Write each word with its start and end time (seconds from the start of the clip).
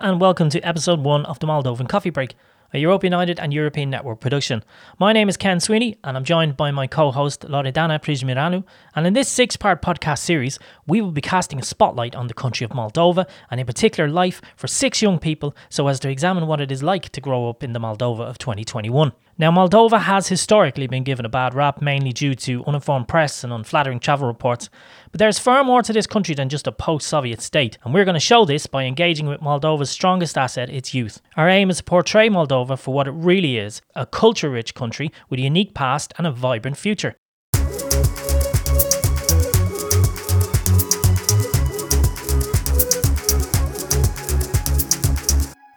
And 0.00 0.20
welcome 0.20 0.48
to 0.50 0.60
episode 0.60 1.00
one 1.00 1.26
of 1.26 1.40
the 1.40 1.48
Moldovan 1.48 1.88
Coffee 1.88 2.10
Break, 2.10 2.36
a 2.72 2.78
Europe 2.78 3.02
United 3.02 3.40
and 3.40 3.52
European 3.52 3.90
Network 3.90 4.20
production. 4.20 4.62
My 5.00 5.12
name 5.12 5.28
is 5.28 5.36
Ken 5.36 5.58
Sweeney 5.58 5.96
and 6.04 6.16
I'm 6.16 6.22
joined 6.22 6.56
by 6.56 6.70
my 6.70 6.86
co-host 6.86 7.40
Loredana 7.42 8.00
Prijmireanu. 8.00 8.62
And 8.94 9.08
in 9.08 9.14
this 9.14 9.28
six-part 9.28 9.82
podcast 9.82 10.20
series, 10.20 10.60
we 10.86 11.00
will 11.00 11.10
be 11.10 11.20
casting 11.20 11.58
a 11.58 11.64
spotlight 11.64 12.14
on 12.14 12.28
the 12.28 12.34
country 12.34 12.64
of 12.64 12.70
Moldova 12.70 13.28
and 13.50 13.58
in 13.58 13.66
particular 13.66 14.08
life 14.08 14.40
for 14.56 14.68
six 14.68 15.02
young 15.02 15.18
people 15.18 15.56
so 15.68 15.88
as 15.88 15.98
to 16.00 16.08
examine 16.08 16.46
what 16.46 16.60
it 16.60 16.70
is 16.70 16.82
like 16.82 17.08
to 17.10 17.20
grow 17.20 17.48
up 17.48 17.64
in 17.64 17.72
the 17.72 17.80
Moldova 17.80 18.20
of 18.20 18.38
2021. 18.38 19.10
Now, 19.40 19.52
Moldova 19.52 20.00
has 20.00 20.26
historically 20.26 20.88
been 20.88 21.04
given 21.04 21.24
a 21.24 21.28
bad 21.28 21.54
rap, 21.54 21.80
mainly 21.80 22.12
due 22.12 22.34
to 22.34 22.64
uninformed 22.66 23.06
press 23.06 23.44
and 23.44 23.52
unflattering 23.52 24.00
travel 24.00 24.26
reports. 24.26 24.68
But 25.10 25.20
there's 25.20 25.38
far 25.38 25.64
more 25.64 25.82
to 25.82 25.92
this 25.92 26.06
country 26.06 26.34
than 26.34 26.50
just 26.50 26.66
a 26.66 26.72
post 26.72 27.06
Soviet 27.06 27.40
state, 27.40 27.78
and 27.82 27.94
we're 27.94 28.04
going 28.04 28.14
to 28.14 28.20
show 28.20 28.44
this 28.44 28.66
by 28.66 28.84
engaging 28.84 29.26
with 29.26 29.40
Moldova's 29.40 29.88
strongest 29.88 30.36
asset, 30.36 30.68
its 30.68 30.92
youth. 30.92 31.22
Our 31.36 31.48
aim 31.48 31.70
is 31.70 31.78
to 31.78 31.84
portray 31.84 32.28
Moldova 32.28 32.78
for 32.78 32.92
what 32.92 33.08
it 33.08 33.12
really 33.12 33.56
is 33.56 33.80
a 33.94 34.04
culture 34.04 34.50
rich 34.50 34.74
country 34.74 35.10
with 35.30 35.40
a 35.40 35.42
unique 35.42 35.72
past 35.72 36.12
and 36.18 36.26
a 36.26 36.30
vibrant 36.30 36.76
future. 36.76 37.16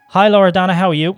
Hi, 0.10 0.30
Loredana, 0.30 0.74
how 0.74 0.90
are 0.90 0.94
you? 0.94 1.16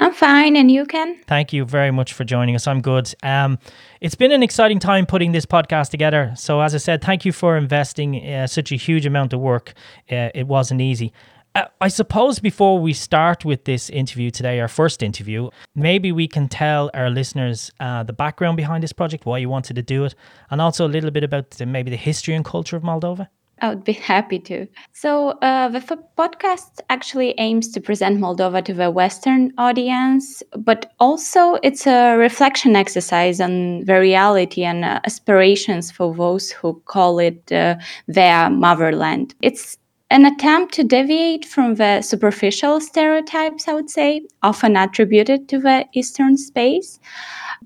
I'm 0.00 0.12
fine, 0.12 0.54
and 0.54 0.70
you 0.70 0.86
Ken? 0.86 1.18
Thank 1.26 1.52
you 1.52 1.64
very 1.64 1.90
much 1.90 2.12
for 2.12 2.22
joining 2.22 2.54
us. 2.54 2.68
I'm 2.68 2.80
good. 2.80 3.12
Um, 3.24 3.58
it's 4.00 4.14
been 4.14 4.30
an 4.30 4.44
exciting 4.44 4.78
time 4.78 5.06
putting 5.06 5.32
this 5.32 5.44
podcast 5.44 5.90
together. 5.90 6.32
So, 6.36 6.60
as 6.60 6.72
I 6.72 6.78
said, 6.78 7.02
thank 7.02 7.24
you 7.24 7.32
for 7.32 7.56
investing 7.56 8.24
uh, 8.24 8.46
such 8.46 8.70
a 8.70 8.76
huge 8.76 9.06
amount 9.06 9.32
of 9.32 9.40
work. 9.40 9.74
Uh, 10.10 10.30
it 10.36 10.46
wasn't 10.46 10.80
easy. 10.80 11.12
Uh, 11.56 11.64
I 11.80 11.88
suppose 11.88 12.38
before 12.38 12.78
we 12.78 12.92
start 12.92 13.44
with 13.44 13.64
this 13.64 13.90
interview 13.90 14.30
today, 14.30 14.60
our 14.60 14.68
first 14.68 15.02
interview, 15.02 15.50
maybe 15.74 16.12
we 16.12 16.28
can 16.28 16.46
tell 16.46 16.90
our 16.94 17.10
listeners 17.10 17.72
uh, 17.80 18.04
the 18.04 18.12
background 18.12 18.56
behind 18.56 18.84
this 18.84 18.92
project, 18.92 19.26
why 19.26 19.38
you 19.38 19.48
wanted 19.48 19.74
to 19.74 19.82
do 19.82 20.04
it, 20.04 20.14
and 20.50 20.60
also 20.60 20.86
a 20.86 20.88
little 20.90 21.10
bit 21.10 21.24
about 21.24 21.50
the, 21.50 21.66
maybe 21.66 21.90
the 21.90 21.96
history 21.96 22.34
and 22.34 22.44
culture 22.44 22.76
of 22.76 22.84
Moldova. 22.84 23.26
I 23.60 23.68
would 23.70 23.84
be 23.84 23.92
happy 24.12 24.38
to. 24.40 24.66
So, 24.92 25.30
uh, 25.42 25.68
the 25.68 25.80
podcast 26.16 26.80
actually 26.90 27.34
aims 27.38 27.68
to 27.72 27.80
present 27.80 28.20
Moldova 28.20 28.64
to 28.64 28.74
the 28.74 28.90
Western 28.90 29.52
audience, 29.58 30.42
but 30.56 30.92
also 31.00 31.58
it's 31.62 31.86
a 31.86 32.16
reflection 32.16 32.76
exercise 32.76 33.40
on 33.40 33.84
the 33.84 34.00
reality 34.00 34.64
and 34.64 34.84
uh, 34.84 35.00
aspirations 35.04 35.90
for 35.90 36.14
those 36.14 36.50
who 36.50 36.80
call 36.86 37.18
it 37.18 37.50
uh, 37.52 37.76
their 38.06 38.50
motherland. 38.50 39.34
It's 39.42 39.78
an 40.10 40.24
attempt 40.24 40.74
to 40.74 40.84
deviate 40.84 41.44
from 41.44 41.74
the 41.74 42.00
superficial 42.00 42.80
stereotypes, 42.80 43.68
I 43.68 43.74
would 43.74 43.90
say, 43.90 44.22
often 44.42 44.76
attributed 44.76 45.48
to 45.50 45.58
the 45.58 45.86
Eastern 45.92 46.36
space. 46.36 46.98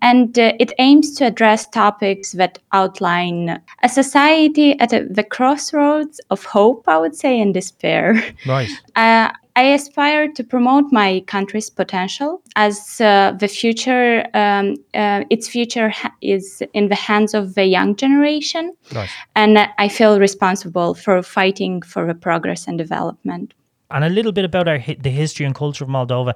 And 0.00 0.36
uh, 0.38 0.54
it 0.58 0.72
aims 0.78 1.14
to 1.16 1.26
address 1.26 1.68
topics 1.68 2.32
that 2.32 2.58
outline 2.72 3.60
a 3.82 3.88
society 3.88 4.78
at 4.80 4.92
a, 4.92 5.04
the 5.04 5.22
crossroads 5.22 6.20
of 6.30 6.44
hope, 6.44 6.88
I 6.88 6.98
would 6.98 7.14
say, 7.14 7.40
and 7.40 7.54
despair. 7.54 8.22
Right. 8.46 8.70
Uh, 8.94 9.32
I 9.54 9.64
aspire 9.64 10.32
to 10.32 10.44
promote 10.44 10.92
my 10.92 11.22
country's 11.26 11.68
potential 11.68 12.42
as 12.56 13.00
uh, 13.00 13.32
the 13.38 13.48
future, 13.48 14.24
um, 14.32 14.76
uh, 14.94 15.24
its 15.28 15.46
future 15.46 15.90
ha- 15.90 16.14
is 16.22 16.62
in 16.72 16.88
the 16.88 16.94
hands 16.94 17.34
of 17.34 17.54
the 17.54 17.64
young 17.64 17.94
generation. 17.96 18.74
Right. 18.94 19.10
And 19.36 19.58
I 19.78 19.88
feel 19.88 20.18
responsible 20.18 20.94
for 20.94 21.22
fighting 21.22 21.82
for 21.82 22.06
the 22.06 22.14
progress 22.14 22.66
and 22.66 22.78
development. 22.78 23.52
And 23.90 24.04
a 24.04 24.08
little 24.08 24.32
bit 24.32 24.46
about 24.46 24.68
our 24.68 24.78
the 24.78 25.10
history 25.10 25.44
and 25.44 25.54
culture 25.54 25.84
of 25.84 25.90
Moldova. 25.90 26.34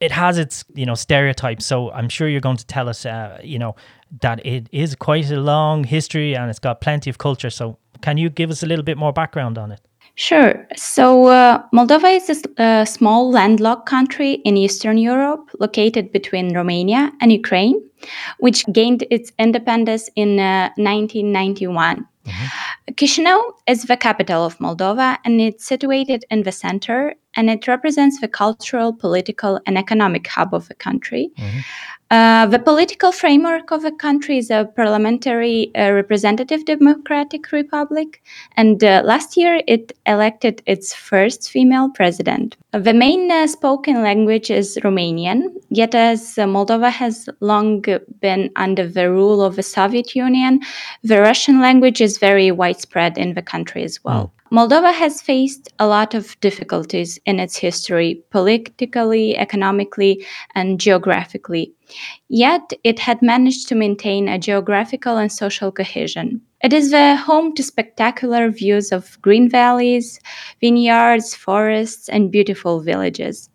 It 0.00 0.10
has 0.10 0.38
its, 0.38 0.64
you 0.74 0.86
know, 0.86 0.94
stereotypes. 0.94 1.66
So 1.66 1.90
I'm 1.92 2.08
sure 2.08 2.28
you're 2.28 2.40
going 2.40 2.56
to 2.56 2.66
tell 2.66 2.88
us, 2.88 3.04
uh, 3.04 3.38
you 3.44 3.58
know, 3.58 3.76
that 4.22 4.44
it 4.44 4.68
is 4.72 4.94
quite 4.94 5.30
a 5.30 5.38
long 5.38 5.84
history 5.84 6.34
and 6.34 6.48
it's 6.48 6.58
got 6.58 6.80
plenty 6.80 7.10
of 7.10 7.18
culture. 7.18 7.50
So 7.50 7.76
can 8.00 8.16
you 8.16 8.30
give 8.30 8.50
us 8.50 8.62
a 8.62 8.66
little 8.66 8.84
bit 8.84 8.96
more 8.96 9.12
background 9.12 9.58
on 9.58 9.70
it? 9.70 9.80
Sure. 10.16 10.66
So, 10.76 11.26
uh, 11.26 11.62
Moldova 11.72 12.14
is 12.14 12.30
a, 12.30 12.62
a, 12.62 12.86
small 12.86 13.30
landlocked 13.30 13.86
country 13.86 14.34
in 14.44 14.56
Eastern 14.56 14.96
Europe, 14.96 15.50
located 15.58 16.12
between 16.12 16.54
Romania 16.54 17.12
and 17.20 17.32
Ukraine, 17.32 17.82
which 18.38 18.64
gained 18.72 19.04
its 19.10 19.32
independence 19.40 20.08
in 20.14 20.38
uh, 20.38 20.70
1991. 20.76 22.06
Mm-hmm. 22.24 22.94
Chisinau 22.94 23.42
is 23.66 23.82
the 23.82 23.96
capital 23.96 24.46
of 24.46 24.56
Moldova 24.58 25.18
and 25.24 25.40
it's 25.40 25.64
situated 25.66 26.24
in 26.30 26.44
the 26.44 26.52
center 26.52 27.14
and 27.36 27.50
it 27.50 27.66
represents 27.66 28.20
the 28.20 28.28
cultural, 28.28 28.92
political, 28.92 29.60
and 29.66 29.76
economic 29.76 30.26
hub 30.28 30.54
of 30.54 30.68
the 30.68 30.74
country. 30.74 31.30
Mm-hmm. 31.36 31.58
Uh, 32.10 32.46
the 32.46 32.58
political 32.58 33.10
framework 33.12 33.70
of 33.70 33.82
the 33.82 33.90
country 33.90 34.36
is 34.36 34.50
a 34.50 34.68
parliamentary 34.76 35.74
uh, 35.74 35.90
representative 35.90 36.64
democratic 36.66 37.50
republic, 37.50 38.22
and 38.56 38.84
uh, 38.84 39.00
last 39.04 39.36
year 39.36 39.62
it 39.66 39.92
elected 40.04 40.62
its 40.66 40.94
first 40.94 41.50
female 41.50 41.88
president. 41.88 42.56
The 42.72 42.92
main 42.92 43.30
uh, 43.30 43.46
spoken 43.46 44.02
language 44.02 44.50
is 44.50 44.78
Romanian, 44.84 45.44
yet, 45.70 45.94
as 45.94 46.34
Moldova 46.36 46.90
has 46.90 47.28
long 47.40 47.82
been 48.20 48.50
under 48.56 48.86
the 48.86 49.10
rule 49.10 49.42
of 49.42 49.56
the 49.56 49.62
Soviet 49.62 50.14
Union, 50.14 50.60
the 51.02 51.20
Russian 51.20 51.60
language 51.60 52.02
is 52.02 52.18
very 52.18 52.50
widespread 52.50 53.16
in 53.16 53.32
the 53.32 53.42
country 53.42 53.82
as 53.82 54.04
well. 54.04 54.33
Moldova 54.52 54.92
has 54.92 55.22
faced 55.22 55.72
a 55.78 55.86
lot 55.86 56.14
of 56.14 56.38
difficulties 56.40 57.18
in 57.24 57.40
its 57.40 57.56
history, 57.56 58.22
politically, 58.30 59.36
economically, 59.36 60.24
and 60.54 60.78
geographically. 60.78 61.72
Yet 62.28 62.72
it 62.84 62.98
had 62.98 63.22
managed 63.22 63.68
to 63.68 63.74
maintain 63.74 64.28
a 64.28 64.38
geographical 64.38 65.16
and 65.16 65.32
social 65.32 65.72
cohesion. 65.72 66.42
It 66.62 66.72
is 66.72 66.90
the 66.90 67.16
home 67.16 67.54
to 67.54 67.62
spectacular 67.62 68.50
views 68.50 68.92
of 68.92 69.20
green 69.22 69.48
valleys, 69.48 70.20
vineyards, 70.60 71.34
forests, 71.34 72.08
and 72.08 72.30
beautiful 72.30 72.80
villages. 72.80 73.48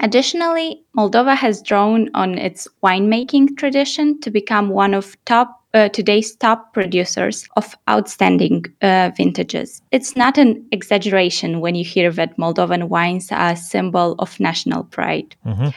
Additionally, 0.00 0.84
Moldova 0.96 1.36
has 1.36 1.62
drawn 1.62 2.10
on 2.14 2.38
its 2.38 2.68
winemaking 2.84 3.56
tradition 3.56 4.20
to 4.20 4.30
become 4.30 4.68
one 4.68 4.94
of 4.94 5.16
top 5.24 5.64
uh, 5.74 5.88
today's 5.90 6.34
top 6.36 6.72
producers 6.72 7.46
of 7.56 7.76
outstanding 7.88 8.64
uh, 8.82 9.10
vintages. 9.16 9.82
It's 9.90 10.16
not 10.16 10.38
an 10.38 10.66
exaggeration 10.72 11.60
when 11.60 11.74
you 11.74 11.84
hear 11.84 12.10
that 12.12 12.36
Moldovan 12.38 12.88
wines 12.88 13.30
are 13.30 13.52
a 13.52 13.56
symbol 13.56 14.14
of 14.18 14.40
national 14.40 14.84
pride. 14.84 15.36
Mm-hmm. 15.46 15.68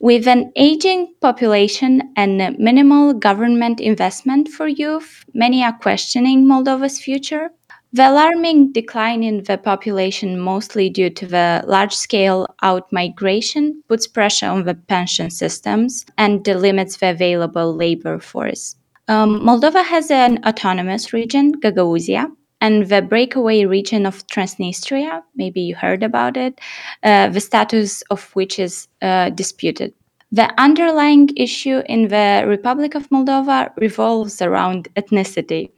With 0.00 0.28
an 0.28 0.52
aging 0.56 1.14
population 1.22 2.12
and 2.16 2.58
minimal 2.58 3.14
government 3.14 3.80
investment 3.80 4.48
for 4.48 4.68
youth, 4.68 5.24
many 5.32 5.62
are 5.64 5.72
questioning 5.72 6.46
Moldova's 6.46 7.00
future. 7.00 7.50
The 7.92 8.10
alarming 8.10 8.72
decline 8.72 9.22
in 9.22 9.44
the 9.44 9.56
population, 9.56 10.38
mostly 10.38 10.90
due 10.90 11.08
to 11.08 11.26
the 11.26 11.64
large 11.66 11.94
scale 11.94 12.46
out 12.62 12.92
migration, 12.92 13.82
puts 13.88 14.06
pressure 14.06 14.48
on 14.48 14.64
the 14.64 14.74
pension 14.74 15.30
systems 15.30 16.04
and 16.18 16.46
limits 16.46 16.98
the 16.98 17.10
available 17.10 17.74
labor 17.74 18.18
force. 18.18 18.76
Um, 19.08 19.40
Moldova 19.40 19.84
has 19.84 20.10
an 20.10 20.44
autonomous 20.44 21.12
region, 21.12 21.60
Gagauzia, 21.60 22.30
and 22.60 22.88
the 22.88 23.02
breakaway 23.02 23.64
region 23.64 24.06
of 24.06 24.26
Transnistria, 24.26 25.22
maybe 25.36 25.60
you 25.60 25.76
heard 25.76 26.02
about 26.02 26.36
it, 26.36 26.60
uh, 27.02 27.28
the 27.28 27.40
status 27.40 28.02
of 28.10 28.30
which 28.34 28.58
is 28.58 28.88
uh, 29.02 29.30
disputed. 29.30 29.94
The 30.32 30.52
underlying 30.60 31.30
issue 31.36 31.82
in 31.86 32.08
the 32.08 32.44
Republic 32.48 32.96
of 32.96 33.08
Moldova 33.10 33.70
revolves 33.76 34.42
around 34.42 34.88
ethnicity. 34.96 35.70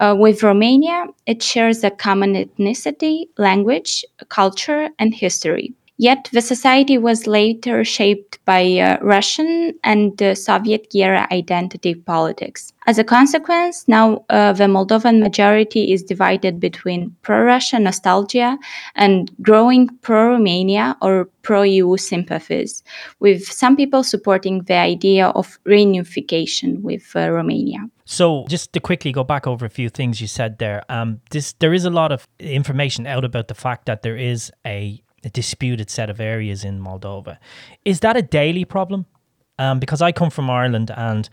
Uh, 0.00 0.14
with 0.18 0.42
Romania, 0.42 1.06
it 1.26 1.42
shares 1.42 1.82
a 1.84 1.90
common 1.90 2.34
ethnicity, 2.34 3.28
language, 3.38 4.04
culture, 4.28 4.90
and 4.98 5.14
history. 5.14 5.74
Yet 6.00 6.28
the 6.32 6.40
society 6.40 6.96
was 6.96 7.26
later 7.26 7.84
shaped 7.84 8.38
by 8.44 8.78
uh, 8.78 8.98
Russian 9.02 9.74
and 9.82 10.22
uh, 10.22 10.36
Soviet 10.36 10.94
era 10.94 11.26
identity 11.32 11.96
politics. 11.96 12.72
As 12.86 12.98
a 12.98 13.04
consequence, 13.04 13.86
now 13.88 14.24
uh, 14.30 14.52
the 14.52 14.64
Moldovan 14.64 15.18
majority 15.20 15.92
is 15.92 16.04
divided 16.04 16.60
between 16.60 17.16
pro 17.22 17.42
Russia 17.42 17.80
nostalgia 17.80 18.56
and 18.94 19.32
growing 19.42 19.88
pro 20.02 20.28
Romania 20.28 20.96
or 21.02 21.28
pro 21.42 21.62
EU 21.62 21.96
sympathies, 21.96 22.84
with 23.18 23.44
some 23.44 23.76
people 23.76 24.04
supporting 24.04 24.62
the 24.62 24.76
idea 24.76 25.28
of 25.30 25.58
reunification 25.66 26.80
with 26.80 27.10
uh, 27.16 27.28
Romania. 27.28 27.80
So, 28.04 28.46
just 28.48 28.72
to 28.72 28.80
quickly 28.80 29.10
go 29.12 29.24
back 29.24 29.46
over 29.46 29.66
a 29.66 29.70
few 29.70 29.90
things 29.90 30.20
you 30.20 30.28
said 30.28 30.58
there, 30.58 30.84
um, 30.88 31.20
this 31.30 31.54
there 31.54 31.74
is 31.74 31.84
a 31.84 31.90
lot 31.90 32.12
of 32.12 32.26
information 32.38 33.06
out 33.06 33.24
about 33.24 33.48
the 33.48 33.54
fact 33.54 33.86
that 33.86 34.02
there 34.02 34.16
is 34.16 34.52
a 34.64 35.02
a 35.24 35.30
disputed 35.30 35.90
set 35.90 36.10
of 36.10 36.20
areas 36.20 36.64
in 36.64 36.80
Moldova. 36.80 37.38
Is 37.84 38.00
that 38.00 38.16
a 38.16 38.22
daily 38.22 38.64
problem? 38.64 39.06
Um, 39.58 39.80
because 39.80 40.00
I 40.00 40.12
come 40.12 40.30
from 40.30 40.48
Ireland 40.48 40.90
and 40.96 41.28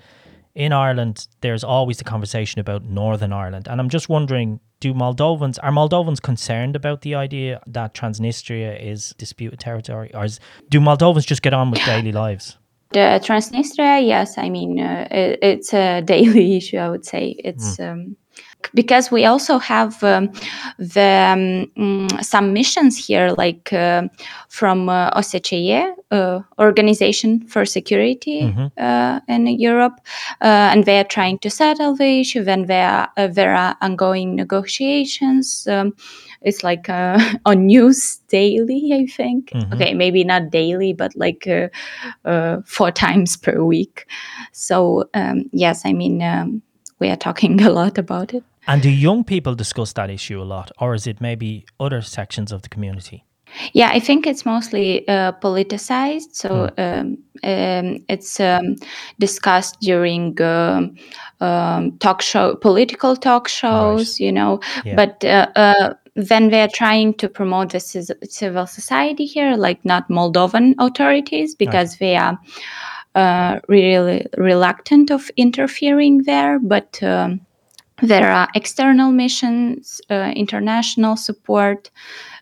in 0.55 0.71
Ireland, 0.71 1.27
there's 1.41 1.63
always 1.63 1.97
the 1.97 2.05
conversation 2.05 2.59
about 2.59 2.85
Northern 2.85 3.33
Ireland. 3.33 3.67
And 3.67 3.79
I'm 3.79 3.89
just 3.89 4.09
wondering 4.09 4.59
do 4.79 4.93
Moldovans, 4.93 5.57
are 5.63 5.71
Moldovans 5.71 6.21
concerned 6.21 6.75
about 6.75 7.01
the 7.01 7.15
idea 7.15 7.61
that 7.65 7.93
Transnistria 7.93 8.81
is 8.81 9.15
disputed 9.17 9.59
territory? 9.59 10.13
Or 10.13 10.25
is, 10.25 10.39
do 10.69 10.79
Moldovans 10.79 11.25
just 11.25 11.41
get 11.41 11.53
on 11.53 11.71
with 11.71 11.83
daily 11.85 12.11
lives? 12.23 12.57
The 12.91 13.19
Transnistria, 13.23 14.05
yes, 14.05 14.37
I 14.37 14.49
mean, 14.49 14.79
uh, 14.79 15.07
it, 15.11 15.39
it's 15.41 15.73
a 15.73 16.01
daily 16.05 16.57
issue, 16.57 16.77
I 16.77 16.89
would 16.89 17.05
say. 17.05 17.35
It's. 17.39 17.77
Mm. 17.77 17.91
Um, 17.91 18.17
because 18.73 19.11
we 19.11 19.25
also 19.25 19.57
have 19.57 20.03
um, 20.03 20.31
the 20.77 21.67
um, 21.77 22.09
some 22.21 22.53
missions 22.53 22.97
here, 22.97 23.33
like 23.37 23.71
uh, 23.71 24.07
from 24.49 24.89
uh, 24.89 25.11
OSCE, 25.11 25.93
uh, 26.11 26.39
Organization 26.59 27.45
for 27.47 27.65
Security 27.65 28.41
mm-hmm. 28.41 28.65
Uh, 28.77 29.19
in 29.27 29.47
Europe, 29.47 29.99
uh, 30.41 30.71
and 30.71 30.85
they 30.85 30.99
are 30.99 31.05
trying 31.05 31.39
to 31.39 31.49
settle 31.49 31.95
the 31.95 32.19
issue. 32.19 32.43
When 32.43 32.65
there 32.65 32.89
are, 32.89 33.09
uh, 33.17 33.27
there 33.27 33.53
are 33.53 33.77
ongoing 33.81 34.35
negotiations. 34.35 35.67
Um, 35.67 35.95
it's 36.41 36.63
like 36.63 36.89
on 37.45 37.65
news 37.65 38.17
daily, 38.27 38.91
I 38.93 39.05
think. 39.05 39.51
Mm-hmm. 39.51 39.73
Okay, 39.73 39.93
maybe 39.93 40.23
not 40.23 40.51
daily, 40.51 40.93
but 40.93 41.15
like 41.15 41.47
four 42.65 42.91
times 43.03 43.37
per 43.37 43.63
week. 43.63 44.07
So 44.51 45.09
um, 45.13 45.49
yes, 45.51 45.85
I 45.85 45.93
mean 45.93 46.21
um, 46.21 46.61
we 46.99 47.09
are 47.09 47.17
talking 47.17 47.61
a 47.69 47.69
lot 47.69 47.97
about 47.97 48.33
it. 48.33 48.43
And 48.67 48.81
do 48.81 48.89
young 48.89 49.23
people 49.23 49.53
discuss 49.55 49.93
that 49.93 50.09
issue 50.09 50.41
a 50.41 50.43
lot, 50.43 50.71
or 50.79 50.95
is 50.95 51.05
it 51.05 51.21
maybe 51.21 51.65
other 51.79 52.01
sections 52.01 52.51
of 52.51 52.63
the 52.63 52.69
community? 52.69 53.23
Yeah, 53.73 53.89
I 53.93 53.99
think 53.99 54.27
it's 54.27 54.45
mostly 54.45 55.07
uh, 55.07 55.33
politicized. 55.33 56.33
So 56.33 56.69
hmm. 56.75 56.81
um, 56.81 57.17
um, 57.43 58.05
it's 58.09 58.39
um, 58.39 58.75
discussed 59.19 59.79
during 59.81 60.39
uh, 60.41 60.89
talk 61.99 62.21
show, 62.21 62.55
political 62.55 63.15
talk 63.15 63.47
shows, 63.47 64.13
right. 64.13 64.19
you 64.19 64.31
know. 64.31 64.59
Yeah. 64.83 64.95
But 64.95 65.23
uh, 65.23 65.47
uh 65.55 65.93
then 66.15 66.49
they're 66.49 66.69
trying 66.69 67.13
to 67.15 67.27
promote 67.27 67.71
the 67.71 67.79
civil 67.79 68.67
society 68.67 69.25
here, 69.25 69.57
like 69.57 69.83
not 69.83 70.07
Moldovan 70.09 70.73
authorities, 70.79 71.55
because 71.55 71.91
right. 71.93 71.99
they 71.99 72.15
are 72.15 72.39
uh, 73.15 73.59
really 73.67 74.27
reluctant 74.37 75.09
of 75.09 75.31
interfering 75.37 76.23
there. 76.23 76.59
But 76.59 77.01
um, 77.01 77.41
there 78.01 78.29
are 78.31 78.47
external 78.55 79.11
missions, 79.11 80.01
uh, 80.09 80.33
international 80.35 81.15
support 81.15 81.89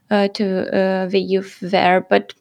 uh, 0.09 0.27
to 0.29 0.75
uh, 0.75 1.07
the 1.07 1.19
youth 1.19 1.57
there, 1.61 2.01
but 2.01 2.33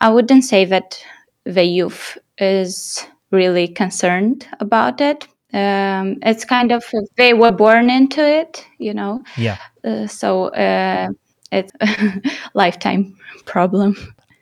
I 0.00 0.10
wouldn't 0.10 0.44
say 0.44 0.64
that 0.66 1.02
the 1.44 1.64
youth 1.64 2.18
is 2.38 3.06
really 3.30 3.68
concerned 3.68 4.46
about 4.60 5.00
it. 5.00 5.26
Um, 5.52 6.18
it's 6.22 6.44
kind 6.44 6.72
of 6.72 6.84
they 7.16 7.34
were 7.34 7.52
born 7.52 7.90
into 7.90 8.26
it, 8.26 8.66
you 8.78 8.94
know. 8.94 9.22
Yeah. 9.36 9.58
Uh, 9.84 10.06
so 10.06 10.46
uh, 10.46 11.08
it's 11.50 11.72
a 11.80 12.22
lifetime 12.54 13.16
problem. 13.44 13.96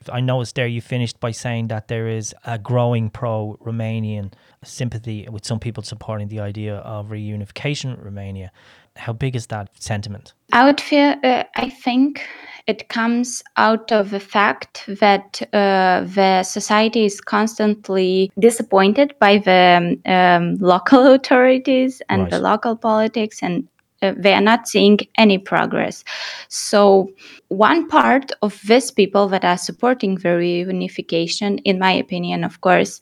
I 0.09 0.21
noticed 0.21 0.55
there 0.55 0.67
you 0.67 0.81
finished 0.81 1.21
by 1.21 1.31
saying 1.31 1.69
that 1.69 1.89
there 1.89 2.09
is 2.09 2.35
a 2.45 2.59
growing 2.59 3.11
pro 3.11 3.59
Romanian 3.65 4.33
sympathy 4.65 5.29
with 5.31 5.45
some 5.45 5.61
people 5.61 5.83
supporting 5.83 6.29
the 6.29 6.41
idea 6.41 6.77
of 6.77 7.09
reunification 7.09 7.97
with 7.97 8.05
Romania. 8.05 8.51
How 8.97 9.13
big 9.13 9.37
is 9.37 9.47
that 9.49 9.71
sentiment? 9.79 10.33
I 10.53 10.65
would 10.65 10.81
feel, 10.81 11.15
uh, 11.23 11.45
I 11.55 11.69
think 11.69 12.27
it 12.67 12.89
comes 12.89 13.43
out 13.57 13.93
of 13.93 14.11
the 14.11 14.21
fact 14.21 14.85
that 14.87 15.43
uh, 15.53 16.05
the 16.05 16.43
society 16.43 17.05
is 17.05 17.21
constantly 17.21 18.33
disappointed 18.39 19.15
by 19.19 19.39
the 19.39 19.99
um, 20.07 20.57
local 20.57 21.13
authorities 21.15 22.03
and 22.09 22.23
right. 22.23 22.31
the 22.31 22.39
local 22.39 22.77
politics 22.77 23.43
and 23.43 23.67
uh, 24.03 24.15
they 24.17 24.33
are 24.33 24.41
not 24.41 24.69
seeing 24.69 24.99
any 25.17 25.39
progress. 25.39 26.05
So, 26.49 27.11
one 27.49 27.89
part 27.89 28.33
of 28.43 28.61
these 28.67 28.91
people 28.91 29.29
that 29.29 29.45
are 29.45 29.59
supporting 29.59 30.15
the 30.17 30.29
reunification, 30.29 31.61
in 31.65 31.79
my 31.79 31.93
opinion, 31.93 32.45
of 32.45 32.61
course, 32.61 33.01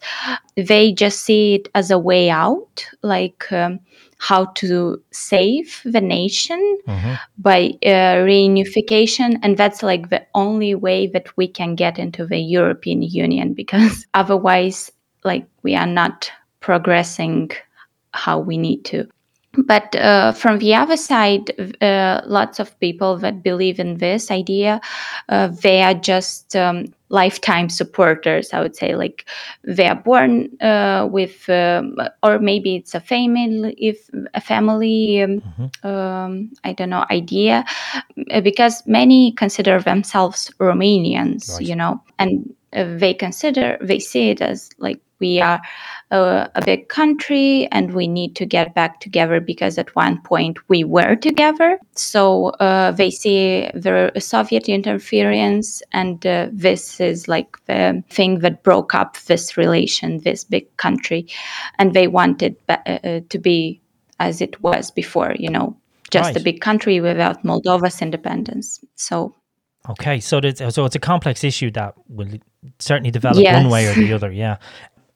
they 0.56 0.92
just 0.92 1.20
see 1.20 1.54
it 1.56 1.68
as 1.74 1.90
a 1.90 1.98
way 1.98 2.30
out, 2.30 2.86
like 3.02 3.50
um, 3.52 3.78
how 4.18 4.46
to 4.56 5.00
save 5.12 5.80
the 5.84 6.00
nation 6.00 6.78
mm-hmm. 6.86 7.14
by 7.38 7.70
uh, 7.84 8.24
reunification. 8.26 9.38
And 9.42 9.56
that's 9.56 9.82
like 9.82 10.10
the 10.10 10.26
only 10.34 10.74
way 10.74 11.06
that 11.08 11.36
we 11.36 11.46
can 11.46 11.76
get 11.76 11.98
into 11.98 12.26
the 12.26 12.38
European 12.38 13.02
Union 13.02 13.54
because 13.54 14.06
otherwise, 14.14 14.90
like, 15.24 15.46
we 15.62 15.74
are 15.74 15.86
not 15.86 16.30
progressing 16.60 17.50
how 18.12 18.38
we 18.38 18.58
need 18.58 18.84
to. 18.86 19.08
But 19.54 19.96
uh, 19.96 20.32
from 20.32 20.58
the 20.58 20.74
other 20.74 20.96
side, 20.96 21.50
uh, 21.82 22.20
lots 22.26 22.60
of 22.60 22.78
people 22.80 23.16
that 23.18 23.42
believe 23.42 23.80
in 23.80 23.96
this 23.96 24.30
idea, 24.30 24.80
uh, 25.30 25.48
they 25.48 25.82
are 25.82 25.94
just 25.94 26.54
um, 26.54 26.92
lifetime 27.08 27.70
supporters. 27.70 28.52
I 28.52 28.60
would 28.60 28.76
say, 28.76 28.94
like 28.94 29.26
they 29.64 29.88
are 29.88 29.96
born 29.96 30.50
uh, 30.60 31.08
with, 31.10 31.48
um, 31.48 31.96
or 32.22 32.38
maybe 32.38 32.76
it's 32.76 32.94
a 32.94 33.00
family, 33.00 33.74
if 33.78 34.10
a 34.34 34.40
family, 34.40 35.22
um, 35.22 35.40
mm-hmm. 35.40 35.88
Um, 35.88 36.52
I 36.64 36.72
don't 36.74 36.90
know, 36.90 37.06
idea, 37.10 37.64
uh, 38.30 38.40
because 38.42 38.86
many 38.86 39.32
consider 39.32 39.80
themselves 39.80 40.50
Romanians, 40.60 41.52
right. 41.52 41.62
you 41.62 41.74
know, 41.74 42.02
and 42.18 42.54
uh, 42.74 42.84
they 42.98 43.14
consider 43.14 43.78
they 43.80 43.98
see 43.98 44.28
it 44.30 44.42
as 44.42 44.70
like 44.78 45.00
we 45.20 45.40
are 45.40 45.60
a, 46.10 46.48
a, 46.54 46.64
big 46.64 46.88
country 46.88 47.68
and 47.72 47.94
we 47.94 48.06
need 48.06 48.36
to 48.36 48.46
get 48.46 48.74
back 48.74 49.00
together 49.00 49.40
because 49.40 49.78
at 49.78 49.94
one 49.94 50.20
point 50.22 50.58
we 50.68 50.84
were 50.84 51.16
together. 51.16 51.78
So 51.94 52.50
uh, 52.60 52.92
they 52.92 53.10
see 53.10 53.70
the 53.74 54.12
Soviet 54.18 54.68
interference, 54.68 55.82
and 55.92 56.24
uh, 56.26 56.48
this 56.52 57.00
is 57.00 57.28
like 57.28 57.56
the 57.66 58.02
thing 58.10 58.40
that 58.40 58.62
broke 58.62 58.94
up 58.94 59.18
this 59.26 59.56
relation, 59.56 60.20
this 60.20 60.44
big 60.44 60.76
country, 60.76 61.26
and 61.78 61.94
they 61.94 62.08
wanted 62.08 62.56
uh, 62.68 62.76
uh, 62.86 63.20
to 63.28 63.38
be 63.38 63.80
as 64.20 64.40
it 64.40 64.60
was 64.62 64.90
before, 64.90 65.34
you 65.38 65.48
know, 65.48 65.76
just 66.10 66.28
right. 66.28 66.36
a 66.36 66.40
big 66.40 66.60
country 66.60 67.00
without 67.00 67.44
Moldova's 67.44 68.02
independence. 68.02 68.80
So. 68.96 69.34
Okay, 69.90 70.20
so 70.20 70.38
it's, 70.38 70.74
so 70.74 70.84
it's 70.84 70.96
a 70.96 71.00
complex 71.00 71.44
issue 71.44 71.70
that 71.72 71.94
will 72.08 72.28
certainly 72.78 73.10
develop 73.10 73.42
yes. 73.42 73.62
one 73.62 73.70
way 73.70 73.86
or 73.86 73.94
the 73.94 74.12
other. 74.12 74.32
Yeah, 74.32 74.56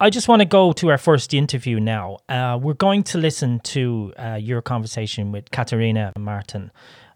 I 0.02 0.11
just 0.11 0.26
want 0.26 0.40
to 0.40 0.44
go 0.44 0.73
to 0.73 0.90
our 0.90 0.99
first 0.99 1.32
interview 1.32 1.78
now. 1.78 2.18
Uh, 2.28 2.59
we're 2.61 2.75
going 2.75 3.04
to 3.04 3.18
listen 3.18 3.61
to 3.61 4.12
uh, 4.18 4.35
your 4.35 4.61
conversation 4.61 5.30
with 5.30 5.49
Catarina 5.52 6.12
Martin. 6.18 6.73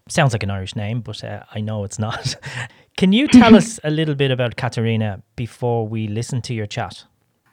Sounds 0.07 0.31
like 0.31 0.41
an 0.41 0.49
Irish 0.49 0.73
name, 0.73 1.01
but 1.01 1.21
uh, 1.21 1.43
I 1.53 1.59
know 1.59 1.83
it's 1.83 1.99
not. 1.99 2.37
Can 2.97 3.11
you 3.11 3.27
tell 3.27 3.55
us 3.61 3.77
a 3.83 3.89
little 3.89 4.15
bit 4.15 4.31
about 4.31 4.55
Catarina 4.55 5.21
before 5.35 5.85
we 5.85 6.07
listen 6.07 6.41
to 6.43 6.53
your 6.53 6.65
chat? 6.65 7.03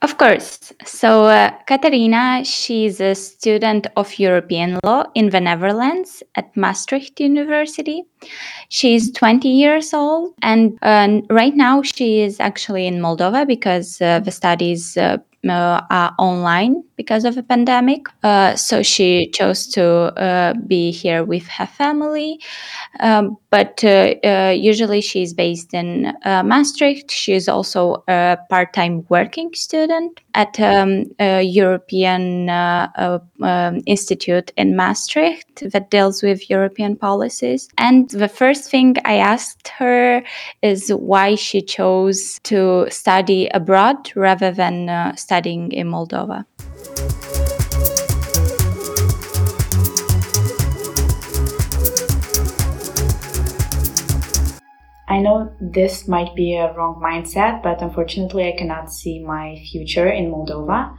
Of 0.02 0.18
course. 0.18 0.72
So, 0.84 1.24
uh, 1.24 1.50
Catarina, 1.66 2.44
she's 2.44 3.00
a 3.00 3.16
student 3.16 3.88
of 3.96 4.20
European 4.20 4.78
law 4.84 5.06
in 5.16 5.30
the 5.30 5.40
Netherlands 5.40 6.22
at 6.36 6.56
Maastricht 6.56 7.18
University. 7.18 8.04
She's 8.68 9.10
20 9.12 9.48
years 9.48 9.94
old, 9.94 10.34
and 10.42 10.78
uh, 10.82 11.20
right 11.30 11.54
now 11.54 11.82
she 11.82 12.20
is 12.20 12.40
actually 12.40 12.86
in 12.86 13.00
Moldova 13.00 13.46
because 13.46 14.00
uh, 14.00 14.20
the 14.20 14.30
studies 14.30 14.96
uh, 14.96 15.18
uh, 15.48 15.82
are 15.90 16.14
online 16.18 16.82
because 16.96 17.24
of 17.24 17.36
a 17.36 17.42
pandemic. 17.42 18.06
Uh, 18.22 18.56
so 18.56 18.82
she 18.82 19.28
chose 19.30 19.66
to 19.66 19.84
uh, 19.84 20.54
be 20.66 20.90
here 20.90 21.22
with 21.22 21.46
her 21.48 21.66
family. 21.66 22.40
Um, 23.00 23.36
but 23.50 23.82
usually 23.82 25.00
she's 25.00 25.34
based 25.34 25.74
in 25.74 26.12
Maastricht. 26.24 27.10
She 27.10 27.34
is 27.34 27.48
also 27.48 28.02
a 28.08 28.38
part 28.48 28.72
time 28.72 29.04
working 29.10 29.52
student 29.54 30.20
at 30.34 30.58
um, 30.58 31.04
a 31.20 31.42
European 31.42 32.48
um, 32.48 33.82
institute 33.86 34.50
in 34.56 34.76
Maastricht 34.76 35.70
that 35.70 35.90
deals 35.90 36.22
with 36.22 36.48
European 36.48 36.96
policies. 36.96 37.68
And 37.78 38.10
the 38.18 38.28
first 38.28 38.70
thing 38.70 38.96
I 39.04 39.16
asked 39.16 39.68
her 39.78 40.22
is 40.62 40.90
why 40.90 41.34
she 41.34 41.60
chose 41.62 42.38
to 42.44 42.86
study 42.90 43.48
abroad 43.48 44.12
rather 44.14 44.50
than 44.50 45.16
studying 45.16 45.72
in 45.72 45.88
Moldova. 45.88 46.44
I 55.06 55.20
know 55.20 55.52
this 55.60 56.08
might 56.08 56.34
be 56.34 56.56
a 56.56 56.72
wrong 56.72 57.00
mindset, 57.00 57.62
but 57.62 57.82
unfortunately, 57.82 58.48
I 58.48 58.56
cannot 58.56 58.92
see 58.92 59.22
my 59.22 59.62
future 59.70 60.08
in 60.08 60.30
Moldova. 60.30 60.96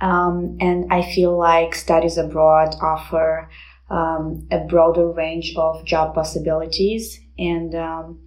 Um, 0.00 0.56
and 0.60 0.92
I 0.92 1.02
feel 1.02 1.36
like 1.36 1.74
studies 1.74 2.16
abroad 2.16 2.74
offer 2.80 3.50
um, 3.90 4.46
a 4.50 4.58
broader 4.60 5.10
range 5.10 5.54
of 5.56 5.84
job 5.84 6.14
possibilities. 6.14 7.20
And 7.38 7.74
um, 7.74 8.20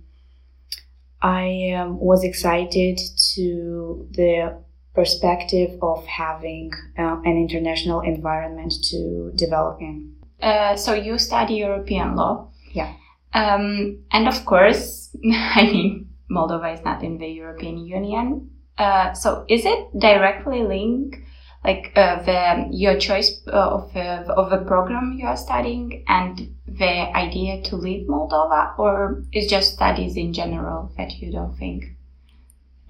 I 1.21 1.71
um, 1.77 1.99
was 1.99 2.23
excited 2.23 2.99
to 3.33 4.07
the 4.11 4.61
perspective 4.93 5.77
of 5.81 6.05
having 6.05 6.71
uh, 6.97 7.19
an 7.25 7.37
international 7.37 8.01
environment 8.01 8.73
to 8.91 9.31
develop 9.35 9.81
in. 9.81 10.15
Uh, 10.41 10.75
so 10.75 10.93
you 10.93 11.17
study 11.17 11.55
European 11.55 12.15
law. 12.15 12.49
Yeah. 12.73 12.93
Um, 13.33 14.03
and 14.11 14.27
of 14.27 14.45
course, 14.45 15.15
I 15.31 15.63
mean, 15.63 16.09
Moldova 16.31 16.73
is 16.73 16.83
not 16.83 17.03
in 17.03 17.17
the 17.17 17.27
European 17.27 17.85
Union. 17.85 18.49
Uh, 18.77 19.13
so 19.13 19.45
is 19.47 19.65
it 19.65 19.87
directly 19.97 20.63
linked, 20.63 21.17
like 21.65 21.91
uh, 21.95 22.21
the 22.21 22.67
your 22.71 22.97
choice 22.99 23.41
uh, 23.47 23.77
of 23.77 23.95
uh, 23.95 24.23
of 24.37 24.49
the 24.51 24.59
program 24.65 25.17
you 25.17 25.25
are 25.25 25.37
studying 25.37 26.03
and 26.07 26.55
the 26.67 26.93
idea 27.25 27.61
to 27.63 27.75
leave 27.75 28.07
Moldova, 28.07 28.77
or 28.77 29.23
is 29.33 29.49
just 29.49 29.73
studies 29.73 30.15
in 30.15 30.31
general 30.33 30.91
that 30.97 31.11
you 31.13 31.31
don't 31.31 31.57
think 31.57 31.85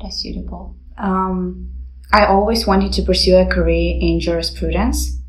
that's 0.02 0.22
suitable? 0.22 0.76
Um, 0.98 1.72
I 2.12 2.26
always 2.26 2.68
wanted 2.68 2.92
to 2.94 3.02
pursue 3.04 3.38
a 3.38 3.46
career 3.46 3.98
in 4.00 4.20
jurisprudence, 4.20 5.20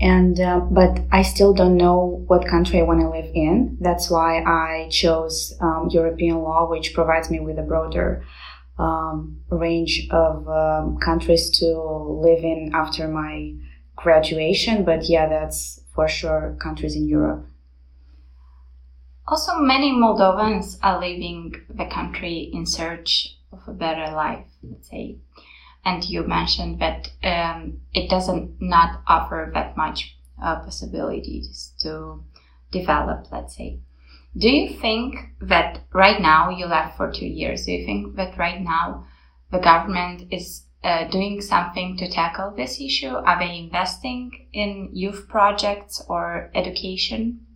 and 0.00 0.40
uh, 0.40 0.60
but 0.60 1.00
I 1.12 1.22
still 1.22 1.52
don't 1.52 1.76
know 1.76 2.24
what 2.28 2.48
country 2.48 2.80
I 2.80 2.84
want 2.84 3.00
to 3.00 3.10
live 3.10 3.30
in. 3.34 3.76
That's 3.80 4.10
why 4.10 4.42
I 4.42 4.88
chose 4.90 5.54
um, 5.60 5.88
European 5.90 6.38
law, 6.38 6.68
which 6.70 6.94
provides 6.94 7.30
me 7.30 7.40
with 7.40 7.58
a 7.58 7.62
broader 7.62 8.24
um, 8.78 9.40
range 9.50 10.08
of 10.10 10.48
um, 10.48 10.98
countries 10.98 11.50
to 11.58 11.66
live 11.76 12.44
in 12.44 12.72
after 12.74 13.08
my 13.08 13.54
graduation. 13.94 14.84
But 14.84 15.08
yeah, 15.08 15.28
that's 15.28 15.80
for 15.94 16.08
sure 16.08 16.56
countries 16.60 16.94
in 16.94 17.08
Europe. 17.08 17.46
Also, 19.28 19.58
many 19.58 19.90
Moldovans 19.90 20.78
are 20.82 21.00
leaving 21.00 21.52
the 21.68 21.86
country 21.86 22.50
in 22.52 22.64
search 22.64 23.36
of 23.50 23.60
a 23.66 23.72
better 23.72 24.12
life, 24.14 24.46
let's 24.62 24.88
say. 24.88 25.18
And 25.84 26.04
you 26.04 26.26
mentioned 26.26 26.80
that 26.80 27.10
um, 27.24 27.80
it 27.92 28.08
doesn't 28.08 28.60
not 28.60 29.02
offer 29.06 29.50
that 29.54 29.76
much 29.76 30.16
uh, 30.40 30.60
possibilities 30.60 31.72
to 31.80 32.22
develop, 32.70 33.26
let's 33.32 33.56
say. 33.56 33.80
Do 34.36 34.50
you 34.50 34.78
think 34.78 35.16
that 35.40 35.84
right 35.94 36.20
now 36.20 36.50
you 36.50 36.66
left 36.66 36.96
for 36.96 37.10
two 37.10 37.26
years? 37.26 37.64
Do 37.64 37.72
you 37.72 37.86
think 37.86 38.16
that 38.16 38.36
right 38.36 38.60
now 38.60 39.06
the 39.50 39.58
government 39.58 40.24
is 40.30 40.66
uh, 40.84 41.08
doing 41.08 41.40
something 41.40 41.96
to 41.96 42.10
tackle 42.10 42.52
this 42.54 42.78
issue? 42.80 43.14
Are 43.14 43.38
they 43.38 43.56
investing 43.56 44.48
in 44.52 44.90
youth 44.92 45.26
projects 45.28 46.04
or 46.08 46.50
education? 46.54 47.46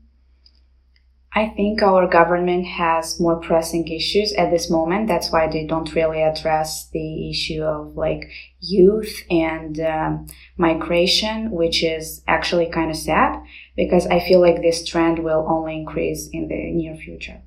I 1.33 1.49
think 1.49 1.81
our 1.81 2.09
government 2.09 2.67
has 2.67 3.21
more 3.21 3.39
pressing 3.39 3.87
issues 3.87 4.33
at 4.33 4.51
this 4.51 4.69
moment. 4.69 5.07
That's 5.07 5.31
why 5.31 5.47
they 5.47 5.65
don't 5.65 5.95
really 5.95 6.23
address 6.23 6.89
the 6.91 7.31
issue 7.31 7.63
of 7.63 7.97
like 7.97 8.29
youth 8.59 9.23
and 9.31 9.79
um, 9.79 10.27
migration, 10.57 11.53
which 11.53 11.85
is 11.85 12.23
actually 12.27 12.67
kind 12.67 12.91
of 12.91 12.97
sad 12.97 13.41
because 13.81 14.07
I 14.09 14.21
feel 14.21 14.43
like 14.43 14.61
this 14.61 14.85
trend 14.85 15.21
will 15.21 15.47
only 15.49 15.75
increase 15.75 16.29
in 16.31 16.49
the 16.49 16.71
near 16.71 16.95
future. 16.95 17.41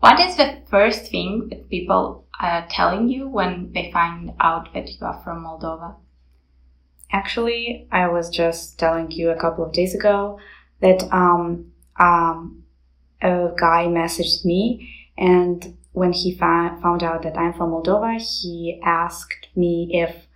What 0.00 0.18
is 0.18 0.36
the 0.36 0.62
first 0.68 1.12
thing 1.12 1.46
that 1.50 1.70
people 1.70 2.26
are 2.40 2.66
telling 2.68 3.08
you 3.08 3.28
when 3.28 3.70
they 3.72 3.92
find 3.92 4.32
out 4.40 4.74
that 4.74 4.88
you 4.88 5.06
are 5.06 5.20
from 5.22 5.44
Moldova? 5.44 5.94
Actually, 7.12 7.86
I 7.92 8.08
was 8.08 8.30
just 8.30 8.80
telling 8.80 9.12
you 9.12 9.30
a 9.30 9.40
couple 9.40 9.64
of 9.64 9.72
days 9.72 9.94
ago 9.94 10.40
that 10.80 11.04
um, 11.12 11.70
um, 12.00 12.64
a 13.22 13.50
guy 13.56 13.86
messaged 13.86 14.44
me 14.44 14.92
and 15.16 15.76
when 15.92 16.12
he 16.12 16.36
found 16.36 17.04
out 17.04 17.22
that 17.22 17.38
I'm 17.38 17.52
from 17.52 17.70
Moldova, 17.70 18.18
he 18.18 18.80
asked 18.84 19.46
me 19.54 19.90
if 19.92 20.26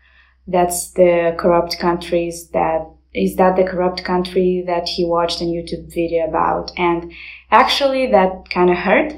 that's 0.47 0.93
the 0.93 1.35
corrupt 1.39 1.81
countries 1.81 2.51
that 2.51 2.87
is 3.15 3.37
that 3.37 3.57
the 3.57 3.65
corrupt 3.65 4.05
country 4.05 4.65
that 4.67 4.89
he 4.89 5.05
watched 5.05 5.41
a 5.41 5.45
YouTube 5.45 5.93
video 5.93 6.27
about. 6.27 6.73
And 6.77 7.13
actually, 7.51 8.11
that 8.11 8.51
kind 8.51 8.71
of 8.71 8.77
hurt, 8.77 9.15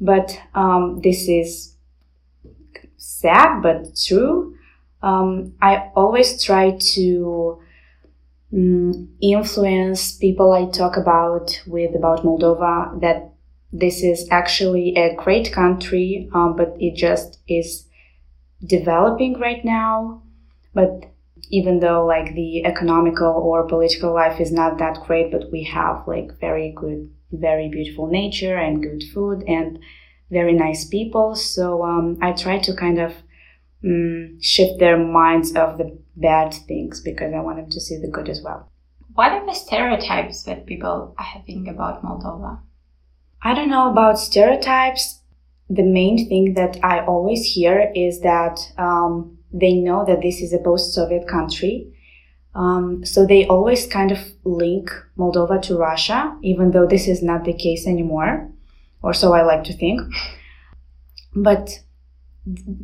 but 0.00 0.40
um, 0.54 1.00
this 1.02 1.28
is 1.28 1.74
sad 2.96 3.62
but 3.62 3.96
true. 3.96 4.56
Um, 5.02 5.54
I 5.62 5.90
always 5.94 6.42
try 6.42 6.76
to 6.94 7.62
um, 8.52 9.08
influence 9.22 10.12
people 10.12 10.52
I 10.52 10.68
talk 10.70 10.96
about 10.96 11.62
with 11.66 11.94
about 11.94 12.24
Moldova 12.24 13.00
that 13.00 13.32
this 13.72 14.02
is 14.02 14.28
actually 14.30 14.96
a 14.96 15.14
great 15.14 15.52
country, 15.52 16.28
um, 16.34 16.56
but 16.56 16.74
it 16.80 16.96
just 16.96 17.38
is 17.46 17.86
developing 18.64 19.38
right 19.38 19.64
now. 19.64 20.22
But 20.74 21.09
even 21.48 21.80
though 21.80 22.04
like 22.06 22.34
the 22.34 22.64
economical 22.64 23.28
or 23.28 23.66
political 23.66 24.14
life 24.14 24.40
is 24.40 24.52
not 24.52 24.78
that 24.78 25.02
great, 25.06 25.30
but 25.32 25.50
we 25.50 25.64
have 25.64 26.06
like 26.06 26.38
very 26.40 26.72
good, 26.76 27.10
very 27.32 27.68
beautiful 27.68 28.06
nature 28.06 28.56
and 28.56 28.82
good 28.82 29.02
food 29.12 29.42
and 29.46 29.78
very 30.30 30.52
nice 30.52 30.84
people. 30.84 31.34
So 31.34 31.82
um, 31.84 32.18
I 32.20 32.32
try 32.32 32.58
to 32.58 32.74
kind 32.74 32.98
of 33.00 33.14
um, 33.84 34.38
shift 34.40 34.78
their 34.78 34.98
minds 34.98 35.54
of 35.56 35.78
the 35.78 35.98
bad 36.16 36.54
things 36.54 37.00
because 37.00 37.32
I 37.34 37.40
want 37.40 37.56
them 37.56 37.70
to 37.70 37.80
see 37.80 37.98
the 37.98 38.08
good 38.08 38.28
as 38.28 38.42
well. 38.42 38.70
What 39.14 39.32
are 39.32 39.44
the 39.44 39.54
stereotypes 39.54 40.44
that 40.44 40.66
people 40.66 41.14
are 41.18 41.24
having 41.24 41.68
about 41.68 42.02
Moldova? 42.04 42.60
I 43.42 43.54
don't 43.54 43.70
know 43.70 43.90
about 43.90 44.18
stereotypes. 44.18 45.20
The 45.68 45.82
main 45.82 46.28
thing 46.28 46.54
that 46.54 46.78
I 46.84 47.04
always 47.04 47.44
hear 47.44 47.90
is 47.94 48.20
that 48.20 48.60
um, 48.76 49.38
they 49.52 49.74
know 49.74 50.04
that 50.06 50.22
this 50.22 50.40
is 50.40 50.52
a 50.52 50.58
post 50.58 50.94
Soviet 50.94 51.28
country. 51.28 51.92
Um, 52.54 53.04
so 53.04 53.26
they 53.26 53.46
always 53.46 53.86
kind 53.86 54.10
of 54.10 54.18
link 54.44 54.90
Moldova 55.16 55.62
to 55.62 55.76
Russia, 55.76 56.36
even 56.42 56.72
though 56.72 56.86
this 56.86 57.06
is 57.06 57.22
not 57.22 57.44
the 57.44 57.52
case 57.52 57.86
anymore, 57.86 58.50
or 59.02 59.14
so 59.14 59.32
I 59.32 59.42
like 59.42 59.64
to 59.64 59.72
think. 59.72 60.00
But 61.34 61.70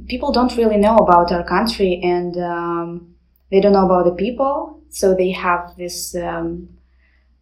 people 0.09 0.33
don't 0.33 0.57
really 0.57 0.77
know 0.77 0.97
about 0.97 1.33
our 1.33 1.45
country 1.45 2.01
and 2.03 2.37
um, 2.37 3.15
they 3.51 3.61
don't 3.61 3.73
know 3.73 3.87
about 3.87 4.05
the 4.05 4.15
people 4.15 4.81
so 4.91 5.15
they 5.15 5.31
have 5.31 5.75
this 5.77 6.15
um, 6.15 6.69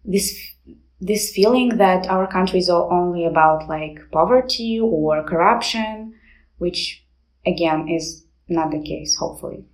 this 0.04 0.54
this 1.00 1.32
feeling 1.32 1.76
that 1.76 2.06
our 2.08 2.26
country 2.26 2.58
is 2.58 2.70
only 2.70 3.24
about 3.26 3.68
like 3.68 3.98
poverty 4.12 4.80
or 4.80 5.22
corruption 5.24 6.14
which 6.58 7.04
again 7.46 7.88
is 7.88 8.23
not 8.48 8.70
the 8.70 8.82
case 8.82 9.16
hopefully 9.16 9.64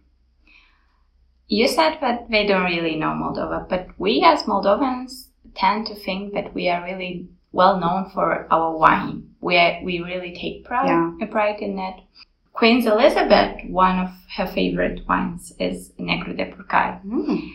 you 1.49 1.67
said 1.67 1.99
that 2.01 2.31
they 2.31 2.47
don't 2.47 2.65
really 2.65 2.97
know 2.97 3.09
moldova 3.09 3.69
but 3.69 3.89
we 3.99 4.23
as 4.25 4.43
moldovans 4.45 5.29
tend 5.55 5.87
to 5.87 5.95
think 5.95 6.33
that 6.35 6.55
we 6.55 6.69
are 6.69 6.85
really 6.85 7.29
well 7.53 7.81
known 7.81 8.09
for 8.11 8.47
our 8.53 8.77
wine 8.77 9.27
we, 9.41 9.57
are, 9.57 9.83
we 9.83 10.01
really 10.01 10.35
take 10.35 10.65
pride, 10.65 10.87
yeah. 10.87 11.27
pride 11.27 11.61
in 11.61 11.77
that 11.77 12.01
Queen 12.53 12.87
Elizabeth, 12.87 13.65
one 13.71 13.99
of 13.99 14.11
her 14.37 14.47
favorite 14.47 15.01
wines 15.09 15.53
is 15.59 15.93
Negru 15.99 16.37
de 16.37 16.45
Purcari. 16.45 17.01
Mm. 17.05 17.51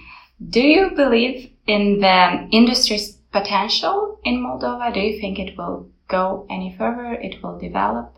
Do 0.50 0.62
you 0.62 0.92
believe 0.96 1.52
in 1.68 2.00
the 2.00 2.48
industry's 2.52 3.14
potential 3.32 4.20
in 4.24 4.42
Moldova? 4.42 4.94
Do 4.94 5.00
you 5.00 5.20
think 5.20 5.38
it 5.38 5.58
will 5.58 5.90
go 6.08 6.48
any 6.50 6.76
further? 6.78 7.14
It 7.14 7.44
will 7.44 7.58
develop? 7.60 8.18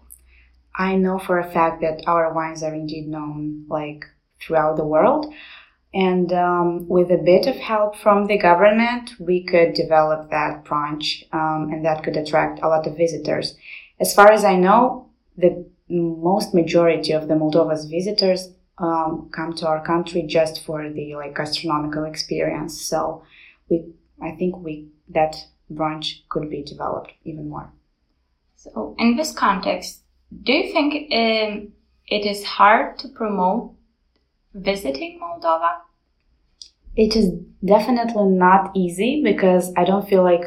I 0.78 0.96
know 0.96 1.18
for 1.18 1.40
a 1.40 1.52
fact 1.52 1.82
that 1.82 2.04
our 2.08 2.32
wines 2.34 2.62
are 2.62 2.74
indeed 2.74 3.08
known 3.08 3.66
like 3.68 4.06
throughout 4.40 4.78
the 4.78 4.86
world. 4.86 5.34
And 5.94 6.32
um, 6.32 6.88
with 6.88 7.10
a 7.10 7.18
bit 7.18 7.48
of 7.48 7.56
help 7.56 7.96
from 7.96 8.28
the 8.28 8.38
government, 8.38 9.12
we 9.20 9.44
could 9.44 9.74
develop 9.74 10.30
that 10.30 10.64
branch 10.64 11.24
um, 11.32 11.70
and 11.72 11.84
that 11.86 12.04
could 12.04 12.16
attract 12.16 12.62
a 12.62 12.68
lot 12.68 12.86
of 12.86 12.96
visitors. 12.96 13.56
As 14.00 14.14
far 14.14 14.32
as 14.32 14.44
I 14.44 14.56
know, 14.56 15.10
the 15.36 15.66
most 15.90 16.54
majority 16.54 17.14
of 17.14 17.28
the 17.28 17.34
Moldova's 17.34 17.86
visitors 17.86 18.50
um, 18.78 19.30
come 19.34 19.54
to 19.54 19.68
our 19.68 19.84
country 19.84 20.22
just 20.24 20.64
for 20.64 20.88
the 20.90 21.16
like 21.16 21.36
gastronomical 21.36 22.04
experience. 22.04 22.80
So 22.80 23.24
we, 23.70 23.86
I 24.22 24.32
think 24.32 24.58
we 24.58 24.90
that 25.10 25.36
branch 25.70 26.24
could 26.30 26.50
be 26.50 26.62
developed 26.62 27.14
even 27.24 27.50
more. 27.50 27.72
So 28.56 28.96
in 29.00 29.16
this 29.16 29.32
context, 29.32 30.02
do 30.44 30.54
you 30.54 30.72
think 30.72 31.12
um, 31.14 31.72
it 32.08 32.26
is 32.26 32.44
hard 32.44 32.98
to 33.00 33.08
promote 33.10 33.74
visiting 34.54 35.20
Moldova? 35.22 35.80
It 36.96 37.16
is 37.16 37.32
definitely 37.64 38.26
not 38.26 38.72
easy 38.76 39.22
because 39.24 39.72
I 39.78 39.86
don't 39.86 40.08
feel 40.08 40.24
like 40.24 40.44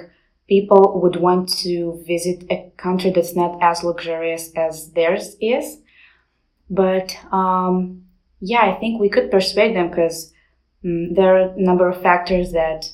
people 0.48 1.00
would 1.00 1.16
want 1.16 1.48
to 1.60 2.02
visit 2.06 2.44
a 2.50 2.72
country 2.76 3.10
that's 3.10 3.36
not 3.36 3.62
as 3.62 3.84
luxurious 3.84 4.50
as 4.56 4.90
theirs 4.92 5.36
is. 5.40 5.78
But 6.68 7.16
um, 7.32 8.04
yeah, 8.40 8.62
I 8.62 8.78
think 8.78 9.00
we 9.00 9.08
could 9.08 9.30
persuade 9.30 9.76
them 9.76 9.88
because 9.88 10.32
um, 10.84 11.14
there 11.14 11.36
are 11.36 11.50
a 11.50 11.56
number 11.56 11.88
of 11.88 12.02
factors 12.02 12.52
that 12.52 12.90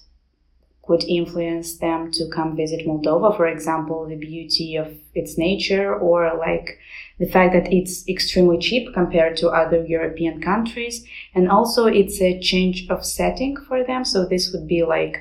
could 0.87 1.03
influence 1.05 1.79
them 1.79 2.11
to 2.13 2.29
come 2.29 2.57
visit 2.57 2.87
Moldova. 2.87 3.37
For 3.37 3.47
example, 3.47 4.07
the 4.07 4.17
beauty 4.17 4.77
of 4.77 4.97
its 5.15 5.37
nature 5.37 5.95
or 5.95 6.37
like 6.39 6.79
the 7.19 7.27
fact 7.27 7.53
that 7.55 7.73
it's 7.73 8.09
extremely 8.09 8.59
cheap 8.59 8.95
compared 8.95 9.37
to 9.39 9.49
other 9.49 9.85
European 9.85 10.41
countries. 10.41 11.05
And 11.35 11.51
also 11.51 11.87
it's 11.87 12.21
a 12.21 12.39
change 12.41 12.89
of 12.89 13.05
setting 13.05 13.57
for 13.57 13.85
them. 13.85 14.05
So 14.05 14.25
this 14.25 14.53
would 14.53 14.69
be 14.69 14.85
like 14.85 15.19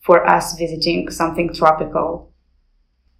for 0.00 0.26
us 0.26 0.56
visiting 0.58 1.10
something 1.10 1.52
tropical. 1.52 2.32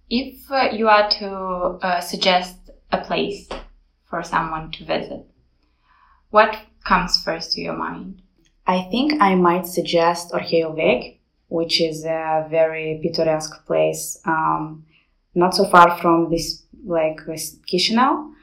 If 0.09 0.51
uh, 0.51 0.69
you 0.73 0.89
are 0.89 1.09
to 1.09 1.29
uh, 1.29 1.99
suggest 2.01 2.71
a 2.91 2.99
place 2.99 3.47
for 4.09 4.23
someone 4.23 4.71
to 4.73 4.85
visit, 4.85 5.25
what 6.29 6.57
comes 6.83 7.23
first 7.23 7.53
to 7.53 7.61
your 7.61 7.77
mind? 7.77 8.21
I 8.65 8.87
think 8.91 9.21
I 9.21 9.35
might 9.35 9.67
suggest 9.67 10.31
Orheiul 10.31 10.75
Vechi 10.75 11.19
which 11.53 11.79
is 11.79 12.03
a 12.03 12.47
very 12.49 12.99
picturesque 13.03 13.63
place, 13.67 14.19
um, 14.25 14.83
not 15.35 15.53
so 15.53 15.65
far 15.65 15.95
from 16.01 16.31
this 16.31 16.63
like 16.83 17.17
Chisinau, 17.69 18.33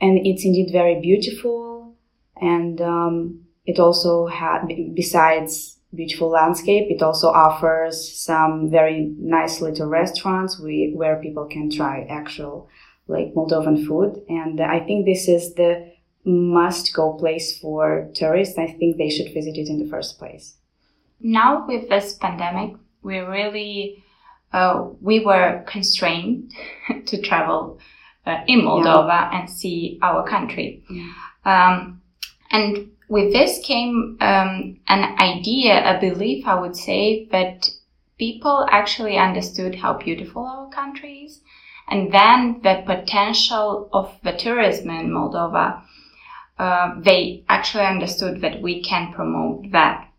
and 0.00 0.18
it's 0.26 0.42
indeed 0.42 0.70
very 0.72 0.98
beautiful. 0.98 1.94
And 2.40 2.80
um, 2.80 3.44
it 3.66 3.78
also 3.78 4.26
had, 4.28 4.60
besides 4.94 5.78
beautiful 5.94 6.30
landscape, 6.30 6.86
it 6.90 7.02
also 7.02 7.28
offers 7.28 7.94
some 8.16 8.70
very 8.70 9.14
nice 9.18 9.60
little 9.60 9.88
restaurants 9.88 10.58
we, 10.58 10.94
where 10.96 11.20
people 11.20 11.44
can 11.44 11.70
try 11.70 12.06
actual 12.08 12.66
like 13.08 13.34
Moldovan 13.34 13.86
food. 13.86 14.22
And 14.30 14.58
I 14.58 14.80
think 14.80 15.04
this 15.04 15.28
is 15.28 15.54
the 15.54 15.92
must 16.24 16.94
go 16.94 17.12
place 17.12 17.58
for 17.58 18.10
tourists. 18.14 18.56
I 18.56 18.68
think 18.68 18.96
they 18.96 19.10
should 19.10 19.34
visit 19.34 19.58
it 19.58 19.68
in 19.68 19.78
the 19.78 19.90
first 19.90 20.18
place 20.18 20.56
now 21.22 21.66
with 21.66 21.88
this 21.88 22.14
pandemic, 22.14 22.74
we 23.02 23.18
really 23.18 24.02
uh, 24.52 24.88
we 25.00 25.24
were 25.24 25.64
constrained 25.66 26.52
to 27.06 27.20
travel 27.22 27.78
uh, 28.26 28.38
in 28.46 28.60
Moldova 28.60 29.08
yeah. 29.08 29.40
and 29.40 29.50
see 29.50 29.98
our 30.02 30.26
country. 30.28 30.84
Yeah. 30.90 31.12
Um, 31.44 32.02
and 32.50 32.90
with 33.08 33.32
this 33.32 33.60
came 33.64 34.16
um, 34.20 34.80
an 34.88 35.16
idea, 35.18 35.82
a 35.84 36.00
belief, 36.00 36.46
I 36.46 36.60
would 36.60 36.76
say, 36.76 37.26
that 37.32 37.68
people 38.18 38.66
actually 38.70 39.16
understood 39.16 39.74
how 39.74 39.94
beautiful 39.98 40.44
our 40.44 40.68
country 40.70 41.24
is, 41.26 41.40
and 41.88 42.12
then 42.12 42.60
the 42.62 42.82
potential 42.86 43.88
of 43.92 44.16
the 44.22 44.32
tourism 44.32 44.90
in 44.90 45.10
Moldova. 45.10 45.82
Uh, 46.58 47.00
they 47.00 47.42
actually 47.48 47.84
understood 47.84 48.42
that 48.42 48.62
we 48.62 48.82
can 48.82 49.12
promote 49.12 49.72
that 49.72 50.11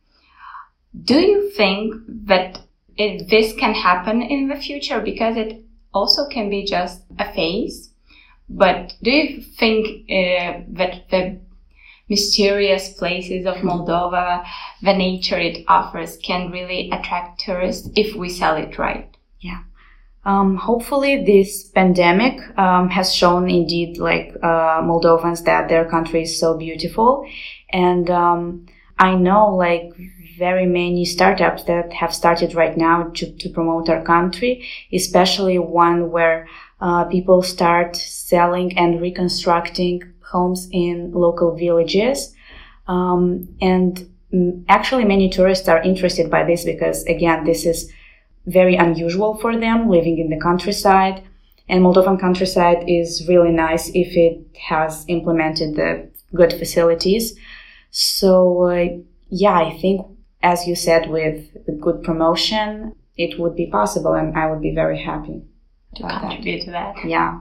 do 1.01 1.19
you 1.19 1.49
think 1.51 1.95
that 2.27 2.59
it, 2.97 3.29
this 3.29 3.53
can 3.53 3.73
happen 3.73 4.21
in 4.21 4.47
the 4.47 4.55
future? 4.55 4.99
Because 4.99 5.37
it 5.37 5.63
also 5.93 6.27
can 6.27 6.49
be 6.49 6.65
just 6.65 7.03
a 7.19 7.31
phase. 7.33 7.89
But 8.49 8.93
do 9.01 9.11
you 9.11 9.41
think 9.41 10.09
uh, 10.09 10.61
that 10.69 11.09
the 11.09 11.39
mysterious 12.09 12.93
places 12.93 13.45
of 13.45 13.55
Moldova, 13.57 14.45
the 14.81 14.93
nature 14.93 15.39
it 15.39 15.63
offers, 15.67 16.17
can 16.17 16.51
really 16.51 16.91
attract 16.91 17.39
tourists 17.39 17.89
if 17.95 18.15
we 18.15 18.29
sell 18.29 18.55
it 18.55 18.77
right? 18.77 19.09
Yeah. 19.39 19.61
Um, 20.25 20.55
hopefully, 20.55 21.25
this 21.25 21.69
pandemic 21.69 22.39
um, 22.57 22.89
has 22.89 23.13
shown 23.13 23.49
indeed, 23.49 23.97
like 23.97 24.33
uh, 24.41 24.81
Moldovans, 24.81 25.43
that 25.45 25.67
their 25.67 25.89
country 25.89 26.23
is 26.23 26.39
so 26.39 26.57
beautiful, 26.57 27.27
and 27.69 28.09
um, 28.09 28.67
I 28.97 29.15
know, 29.15 29.53
like 29.55 29.91
very 30.47 30.65
many 30.65 31.05
startups 31.05 31.63
that 31.71 31.87
have 32.01 32.13
started 32.21 32.53
right 32.61 32.75
now 32.75 32.97
to, 33.17 33.25
to 33.41 33.47
promote 33.57 33.87
our 33.93 34.03
country, 34.03 34.53
especially 34.91 35.57
one 35.57 36.11
where 36.15 36.47
uh, 36.81 37.05
people 37.05 37.41
start 37.41 37.95
selling 37.95 38.77
and 38.77 38.99
reconstructing 39.07 39.95
homes 40.31 40.67
in 40.71 40.95
local 41.25 41.55
villages. 41.55 42.35
Um, 42.87 43.23
and 43.61 43.91
actually, 44.67 45.05
many 45.05 45.29
tourists 45.29 45.67
are 45.69 45.81
interested 45.91 46.29
by 46.29 46.43
this 46.43 46.65
because, 46.65 46.99
again, 47.15 47.45
this 47.45 47.65
is 47.65 47.89
very 48.45 48.75
unusual 48.75 49.31
for 49.41 49.57
them 49.65 49.89
living 49.89 50.17
in 50.23 50.29
the 50.29 50.41
countryside. 50.47 51.23
And 51.69 51.81
Moldovan 51.81 52.19
countryside 52.19 52.83
is 52.99 53.25
really 53.31 53.53
nice 53.65 53.85
if 54.03 54.09
it 54.27 54.35
has 54.69 55.05
implemented 55.07 55.69
the 55.77 56.09
good 56.35 56.51
facilities. 56.51 57.23
So, 57.91 58.63
uh, 58.67 58.87
yeah, 59.29 59.57
I 59.67 59.69
think 59.81 60.12
as 60.43 60.67
you 60.67 60.75
said, 60.75 61.09
with 61.09 61.47
good 61.79 62.03
promotion, 62.03 62.93
it 63.15 63.39
would 63.39 63.55
be 63.55 63.67
possible, 63.71 64.13
and 64.13 64.37
I 64.37 64.51
would 64.51 64.61
be 64.61 64.75
very 64.75 65.01
happy 65.01 65.41
to 65.95 66.03
contribute 66.03 66.65
that. 66.65 66.95
to 66.95 67.01
that. 67.01 67.07
Yeah. 67.07 67.39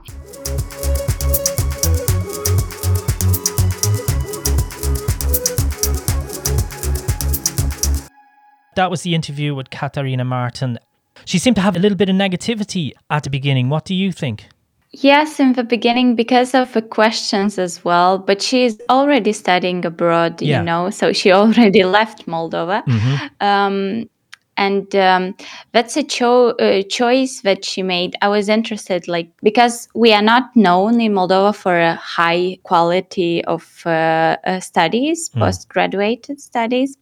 That 8.75 8.89
was 8.89 9.03
the 9.03 9.13
interview 9.13 9.53
with 9.53 9.69
Catarina 9.69 10.23
Martin. 10.23 10.79
She 11.25 11.37
seemed 11.37 11.57
to 11.57 11.61
have 11.61 11.75
a 11.75 11.79
little 11.79 11.97
bit 11.97 12.09
of 12.09 12.15
negativity 12.15 12.93
at 13.09 13.23
the 13.23 13.29
beginning. 13.29 13.69
What 13.69 13.85
do 13.85 13.93
you 13.93 14.11
think? 14.11 14.47
Yes, 14.93 15.39
in 15.39 15.53
the 15.53 15.63
beginning, 15.63 16.15
because 16.15 16.53
of 16.53 16.71
the 16.73 16.81
questions 16.81 17.57
as 17.57 17.83
well. 17.83 18.19
But 18.19 18.43
she's 18.43 18.79
already 18.89 19.33
studying 19.33 19.83
abroad, 19.85 20.39
yeah. 20.39 20.59
you 20.59 20.65
know, 20.65 20.91
so 20.91 21.11
she 21.11 21.31
already 21.41 21.83
left 21.83 22.27
Moldova. 22.27 22.85
Mm-hmm. 22.85 23.25
Um, 23.41 24.09
and 24.57 24.95
um, 24.95 25.35
that's 25.71 25.97
a 25.97 26.03
cho- 26.03 26.51
uh, 26.51 26.81
choice 26.83 27.41
that 27.41 27.65
she 27.65 27.81
made 27.81 28.15
i 28.21 28.27
was 28.27 28.49
interested 28.49 29.07
like 29.07 29.29
because 29.41 29.87
we 29.95 30.13
are 30.13 30.21
not 30.21 30.55
known 30.55 31.01
in 31.01 31.13
moldova 31.13 31.55
for 31.55 31.79
a 31.79 31.95
high 31.95 32.57
quality 32.63 33.43
of 33.45 33.81
uh, 33.85 34.37
uh, 34.45 34.59
studies 34.59 35.29
mm. 35.29 35.39
postgraduate 35.39 36.27
studies 36.39 36.97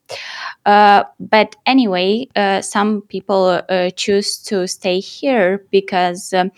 uh, 0.65 1.03
but 1.19 1.55
anyway 1.65 2.27
uh, 2.35 2.61
some 2.61 3.01
people 3.03 3.61
uh, 3.69 3.89
choose 3.91 4.37
to 4.37 4.67
stay 4.67 4.99
here 4.99 5.65
because 5.71 6.33
um, 6.33 6.51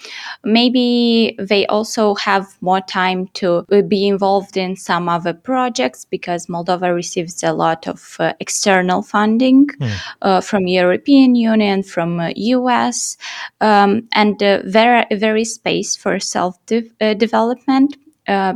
maybe 0.44 1.36
they 1.40 1.66
also 1.68 2.14
have 2.16 2.46
more 2.62 2.82
time 2.82 3.28
to 3.34 3.64
be 3.88 4.08
involved 4.08 4.58
in 4.58 4.76
some 4.76 5.10
other 5.10 5.34
projects 5.34 6.06
because 6.06 6.48
moldova 6.48 6.94
receives 6.94 7.42
a 7.44 7.54
lot 7.54 7.88
of 7.88 8.18
external 8.40 9.02
funding 9.02 9.66
mm. 9.68 10.44
from 10.44 10.68
Europe 10.68 10.93
European 10.94 11.36
Union, 11.36 11.84
from 11.84 12.22
US, 12.36 13.18
uh, 13.62 13.66
um, 13.66 14.08
and 14.14 14.42
uh, 14.44 14.62
there 14.64 15.36
is 15.36 15.56
space 15.56 15.96
for 15.96 16.20
self 16.20 16.64
de- 16.68 16.92
uh, 17.02 17.16
development 17.16 17.98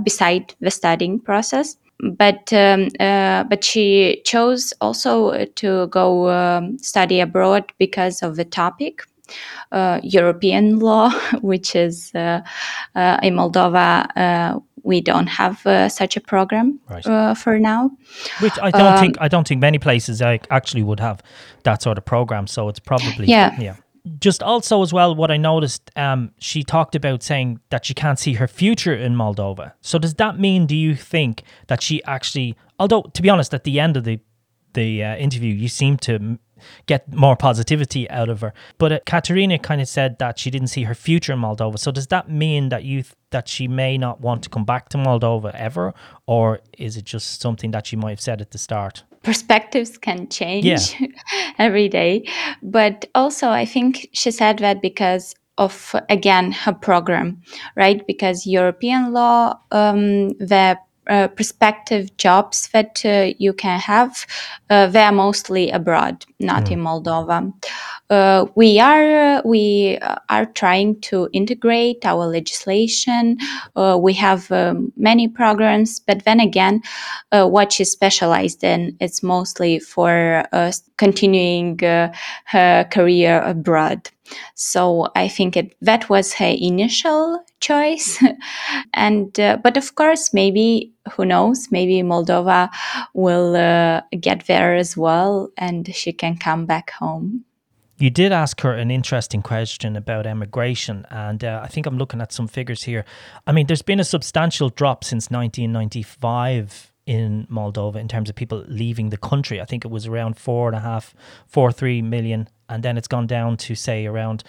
beside 0.04 0.54
the 0.62 0.71
studying 0.71 1.19
process 1.19 1.78
but 2.00 2.54
um, 2.54 2.89
uh, 3.00 3.43
but 3.45 3.63
she 3.63 4.21
chose 4.23 4.71
also 4.82 5.45
to 5.56 5.88
go 5.88 6.30
um, 6.30 6.78
study 6.78 7.19
abroad 7.19 7.63
because 7.80 8.21
of 8.21 8.36
the 8.36 8.45
topic. 8.45 9.02
Uh, 9.73 10.00
European 10.04 10.80
law, 10.80 11.10
which 11.41 11.76
is 11.76 12.13
uh, 12.15 12.39
in 13.23 13.34
Moldova, 13.36 14.62
we 14.88 15.02
don't 15.02 15.28
have 15.28 15.67
uh, 15.67 15.89
such 15.89 16.15
a 16.15 16.21
program 16.21 16.80
right. 16.89 17.06
uh, 17.06 17.36
for 17.36 17.60
now. 17.60 17.91
Which 18.39 18.58
I 18.62 18.71
don't 18.71 18.93
um, 18.93 19.00
think 19.00 19.17
I 19.19 19.28
don't 19.28 19.47
think 19.47 19.62
many 19.62 19.78
places 19.78 20.21
actually 20.21 20.84
would 20.84 21.02
have 21.02 21.21
that 21.63 21.82
sort 21.82 21.97
of 21.97 22.06
program. 22.06 22.47
So 22.47 22.69
it's 22.69 22.80
probably 22.80 23.28
yeah 23.28 23.60
yeah. 23.60 23.76
Just 24.19 24.41
also 24.41 24.82
as 24.82 24.93
well, 24.93 25.13
what 25.13 25.32
I 25.32 25.36
noticed, 25.36 25.91
um, 25.97 26.32
she 26.39 26.63
talked 26.63 26.95
about 26.95 27.21
saying 27.21 27.60
that 27.71 27.86
she 27.86 27.93
can't 27.93 28.17
see 28.17 28.34
her 28.36 28.47
future 28.47 28.95
in 28.95 29.15
Moldova. 29.15 29.73
So 29.82 30.00
does 30.00 30.13
that 30.13 30.39
mean? 30.39 30.65
Do 30.65 30.78
you 30.78 30.95
think 30.95 31.43
that 31.67 31.82
she 31.82 32.02
actually, 32.06 32.56
although 32.80 33.02
to 33.02 33.21
be 33.21 33.30
honest, 33.30 33.54
at 33.54 33.65
the 33.65 33.82
end 33.82 33.97
of 33.97 34.06
the 34.06 34.21
the 34.73 35.04
uh, 35.04 35.17
interview, 35.17 35.54
you 35.54 35.67
seem 35.67 35.97
to 35.97 36.39
get 36.86 37.13
more 37.13 37.36
positivity 37.36 38.10
out 38.10 38.30
of 38.30 38.41
her. 38.41 38.54
But 38.78 38.91
uh, 38.91 39.00
Catarina 39.06 39.60
kind 39.60 39.82
of 39.82 39.88
said 39.88 40.20
that 40.20 40.39
she 40.39 40.50
didn't 40.50 40.70
see 40.70 40.84
her 40.84 40.96
future 40.96 41.34
in 41.34 41.39
Moldova. 41.39 41.80
So 41.80 41.91
does 41.91 42.08
that 42.08 42.30
mean 42.30 42.70
that 42.70 42.84
you 42.84 43.04
th- 43.04 43.15
that 43.30 43.48
she 43.48 43.67
may 43.67 43.98
not 43.98 44.22
want 44.22 44.41
to 44.43 44.50
come 44.50 44.63
back 44.63 44.88
to 44.89 44.98
Moldova 44.98 45.54
ever, 45.54 45.93
or 46.28 46.60
is 46.78 46.96
it 46.96 47.04
just 47.04 47.41
something 47.41 47.72
that 47.72 47.88
she 47.88 47.96
might 47.96 48.12
have 48.12 48.22
said 48.22 48.41
at 48.41 48.52
the 48.52 48.58
start? 48.58 49.04
Perspectives 49.24 49.98
can 49.98 50.30
change 50.30 50.65
yeah. 50.65 50.78
every 51.58 51.89
day, 51.89 52.26
but 52.62 53.06
also 53.13 53.50
I 53.50 53.65
think 53.65 54.08
she 54.13 54.32
said 54.32 54.60
that 54.60 54.82
because 54.82 55.36
of 55.58 55.96
again 56.10 56.52
her 56.52 56.74
program, 56.74 57.41
right? 57.76 58.06
Because 58.08 58.46
European 58.46 59.12
law, 59.12 59.60
um, 59.72 60.30
the 60.39 60.78
uh, 61.10 61.28
prospective 61.30 62.15
jobs 62.17 62.67
that 62.74 63.02
uh, 63.06 63.34
you 63.38 63.54
can 63.54 63.80
have, 63.80 64.26
uh, 64.70 64.88
they're 64.88 65.12
mostly 65.12 65.72
abroad, 65.72 66.26
not 66.39 66.65
mm. 66.65 66.72
in 66.72 66.80
Moldova. 66.80 67.54
Uh, 68.10 68.46
we 68.56 68.80
are 68.80 69.41
we 69.43 69.98
are 70.30 70.46
trying 70.46 71.00
to 71.02 71.30
integrate 71.34 72.06
our 72.06 72.26
legislation. 72.26 73.38
we 74.00 74.13
have 74.13 74.52
um, 74.52 74.91
many 74.96 75.28
programs, 75.28 76.00
but 76.00 76.24
then 76.24 76.39
again, 76.39 76.82
what 77.32 77.74
she's 77.74 77.91
specialized 77.91 78.63
in, 78.63 78.96
it's 79.00 79.22
mostly 79.22 79.80
for 79.80 80.43
continuing 80.98 81.78
her 82.46 82.88
career 82.91 83.41
abroad. 83.41 84.10
So 84.56 85.10
I 85.16 85.28
think 85.28 85.58
it, 85.58 85.76
that 85.82 86.10
was 86.10 86.34
her 86.34 86.56
initial 86.58 87.44
choice. 87.60 88.24
and 88.94 89.40
uh, 89.40 89.58
but 89.63 89.78
of 89.78 89.96
course, 89.96 90.34
maybe 90.34 90.92
who 91.13 91.26
knows? 91.26 91.68
Maybe 91.72 92.02
Moldova 92.02 92.70
will 93.13 93.56
uh, 93.56 94.02
get 94.20 94.46
there 94.48 94.76
as 94.76 94.98
well, 94.98 95.50
and 95.58 95.94
she 95.96 96.13
can 96.13 96.38
come 96.38 96.66
back 96.66 96.92
home. 96.92 97.46
You 98.00 98.12
did 98.12 98.32
ask 98.32 98.62
her 98.62 98.74
an 98.74 98.92
interesting 98.92 99.42
question 99.42 99.96
about 99.96 100.28
emigration, 100.28 101.06
and 101.10 101.44
uh, 101.44 101.62
I 101.63 101.68
think 101.68 101.88
I'm 101.88 101.98
looking 101.98 102.22
at 102.22 102.32
some 102.32 102.48
figures 102.48 102.84
here. 102.84 103.06
I 103.48 103.52
mean, 103.52 103.66
there's 103.66 103.82
been 103.82 104.00
a 104.00 104.04
substantial 104.04 104.70
drop 104.70 105.04
since 105.04 105.32
1995 105.32 106.94
in 107.08 107.48
Moldova 107.50 107.96
in 107.96 108.08
terms 108.08 108.30
of 108.30 108.36
people 108.36 108.63
leaving 108.67 109.10
the 109.10 109.17
country. 109.17 109.60
I 109.60 109.65
think 109.65 109.84
it 109.86 109.88
was 109.89 110.06
around 110.06 110.38
four 110.38 110.67
and 110.67 110.76
a 110.76 110.82
half, 110.82 111.15
four 111.48 111.72
three 111.72 112.02
million, 112.04 112.48
and 112.70 112.84
then 112.84 112.98
it's 112.98 113.08
gone 113.08 113.26
down 113.26 113.58
to 113.58 113.74
say 113.74 114.06
around 114.06 114.43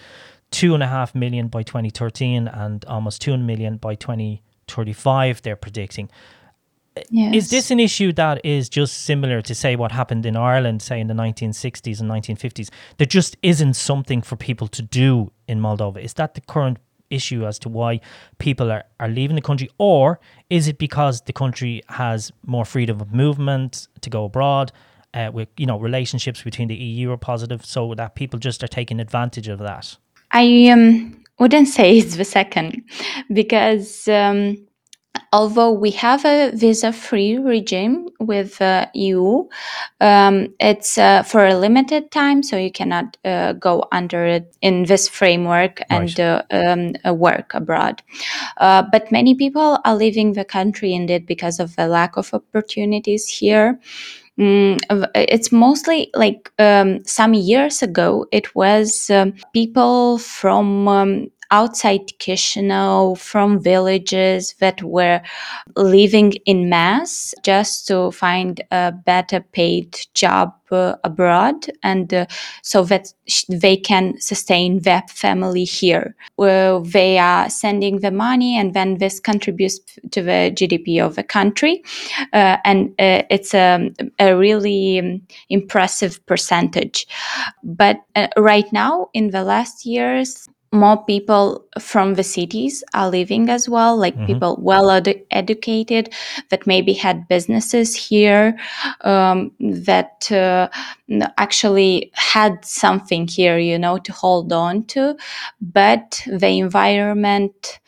two 0.51 0.73
and 0.73 0.83
a 0.83 0.87
half 0.87 1.15
million 1.15 1.47
by 1.47 1.63
2013 1.63 2.47
and 2.47 2.85
almost 2.85 3.21
two 3.21 3.35
million 3.37 3.77
by 3.77 3.95
2035. 3.95 5.41
They're 5.41 5.55
predicting. 5.55 6.11
Yes. 7.09 7.35
Is 7.35 7.49
this 7.49 7.71
an 7.71 7.79
issue 7.79 8.11
that 8.13 8.43
is 8.43 8.67
just 8.67 9.03
similar 9.05 9.41
to 9.43 9.55
say 9.55 9.77
what 9.77 9.93
happened 9.93 10.25
in 10.25 10.35
Ireland, 10.35 10.81
say 10.81 10.99
in 10.99 11.07
the 11.07 11.13
1960s 11.13 12.01
and 12.01 12.09
1950s? 12.09 12.69
There 12.97 13.07
just 13.07 13.37
isn't 13.41 13.75
something 13.75 14.21
for 14.21 14.35
people 14.35 14.67
to 14.67 14.81
do 14.81 15.31
in 15.47 15.61
Moldova. 15.61 16.03
Is 16.03 16.15
that 16.15 16.33
the 16.33 16.41
current 16.41 16.77
issue 17.09 17.45
as 17.45 17.59
to 17.59 17.69
why 17.69 17.99
people 18.37 18.71
are, 18.71 18.83
are 18.99 19.07
leaving 19.07 19.35
the 19.35 19.41
country? 19.41 19.69
Or 19.77 20.19
is 20.49 20.67
it 20.67 20.77
because 20.77 21.21
the 21.21 21.33
country 21.33 21.81
has 21.89 22.31
more 22.45 22.65
freedom 22.65 23.01
of 23.01 23.13
movement 23.13 23.87
to 24.01 24.09
go 24.09 24.25
abroad? 24.25 24.71
Uh, 25.11 25.31
with 25.33 25.49
you 25.57 25.65
know 25.65 25.79
relationships 25.79 26.43
between 26.43 26.67
the 26.67 26.75
EU 26.75 27.09
are 27.09 27.17
positive, 27.17 27.65
so 27.65 27.95
that 27.95 28.13
people 28.13 28.37
just 28.37 28.63
are 28.63 28.67
taking 28.67 28.99
advantage 28.99 29.47
of 29.47 29.57
that. 29.57 29.97
I 30.29 30.67
um, 30.67 31.23
wouldn't 31.39 31.67
say 31.77 31.97
it's 31.97 32.15
the 32.15 32.25
second, 32.25 32.83
because 33.33 34.07
um, 34.07 34.68
although 35.31 35.71
we 35.71 35.91
have 35.91 36.25
a 36.25 36.51
visa-free 36.53 37.37
regime 37.37 38.09
with 38.19 38.61
uh, 38.61 38.87
EU, 38.93 39.47
um, 40.01 40.47
it's 40.59 40.97
uh, 40.97 41.23
for 41.23 41.45
a 41.45 41.55
limited 41.55 42.11
time, 42.11 42.41
so 42.41 42.57
you 42.57 42.71
cannot 42.71 43.17
uh, 43.25 43.53
go 43.53 43.85
under 43.91 44.25
it 44.25 44.55
in 44.61 44.83
this 44.83 45.07
framework 45.07 45.81
and 45.89 46.17
right. 46.17 46.19
Uh, 46.19 46.43
um, 46.51 46.93
uh, 47.05 47.13
work 47.13 47.53
abroad. 47.53 48.01
Uh, 48.57 48.83
but 48.91 49.11
many 49.11 49.35
people 49.35 49.79
are 49.85 49.95
leaving 49.95 50.33
the 50.33 50.45
country 50.45 50.93
indeed 50.93 51.25
because 51.25 51.59
of 51.59 51.75
the 51.75 51.87
lack 51.87 52.17
of 52.17 52.33
opportunities 52.33 53.27
here. 53.27 53.79
Mm, 54.39 54.79
it's 55.15 55.51
mostly 55.51 56.09
like 56.13 56.49
um, 56.59 57.03
some 57.03 57.33
years 57.33 57.81
ago, 57.81 58.25
it 58.31 58.55
was 58.55 59.09
um, 59.09 59.33
people 59.53 60.17
from 60.17 60.87
um, 60.87 61.29
outside 61.51 62.07
Chisinau 62.19 63.17
from 63.17 63.61
villages 63.61 64.55
that 64.59 64.81
were 64.83 65.21
living 65.75 66.33
in 66.45 66.69
mass 66.69 67.33
just 67.43 67.87
to 67.87 68.11
find 68.11 68.61
a 68.71 68.91
better 68.91 69.41
paid 69.41 69.99
job 70.13 70.53
uh, 70.71 70.95
abroad 71.03 71.65
and 71.83 72.13
uh, 72.13 72.25
so 72.61 72.83
that 72.83 73.11
sh- 73.27 73.45
they 73.49 73.75
can 73.75 74.19
sustain 74.19 74.79
their 74.79 75.03
family 75.09 75.63
here. 75.63 76.15
Uh, 76.37 76.79
they 76.79 77.17
are 77.17 77.49
sending 77.49 77.99
the 77.99 78.11
money 78.11 78.57
and 78.57 78.73
then 78.73 78.97
this 78.97 79.19
contributes 79.19 79.79
to 80.11 80.21
the 80.21 80.51
GDP 80.53 80.99
of 80.99 81.15
the 81.15 81.23
country. 81.23 81.83
Uh, 82.33 82.57
and 82.63 82.89
uh, 82.99 83.23
it's 83.29 83.53
a, 83.53 83.91
a 84.19 84.35
really 84.35 84.99
um, 84.99 85.21
impressive 85.49 86.23
percentage. 86.25 87.07
But 87.63 87.97
uh, 88.15 88.27
right 88.37 88.71
now, 88.71 89.09
in 89.13 89.31
the 89.31 89.43
last 89.43 89.85
years, 89.85 90.47
more 90.71 91.03
people 91.05 91.65
from 91.79 92.13
the 92.13 92.23
cities 92.23 92.83
are 92.93 93.09
living 93.09 93.49
as 93.49 93.67
well, 93.67 93.97
like 93.97 94.15
mm-hmm. 94.15 94.27
people 94.27 94.57
well 94.61 94.89
educated 95.31 96.13
that 96.49 96.67
maybe 96.67 96.93
had 96.93 97.27
businesses 97.27 97.95
here 97.95 98.57
um, 99.01 99.51
that 99.59 100.31
uh, 100.31 100.69
actually 101.37 102.11
had 102.13 102.63
something 102.63 103.27
here, 103.27 103.57
you 103.57 103.79
know, 103.79 103.97
to 103.97 104.11
hold 104.11 104.53
on 104.53 104.83
to. 104.85 105.17
But 105.59 106.21
the 106.27 106.59
environment, 106.59 107.79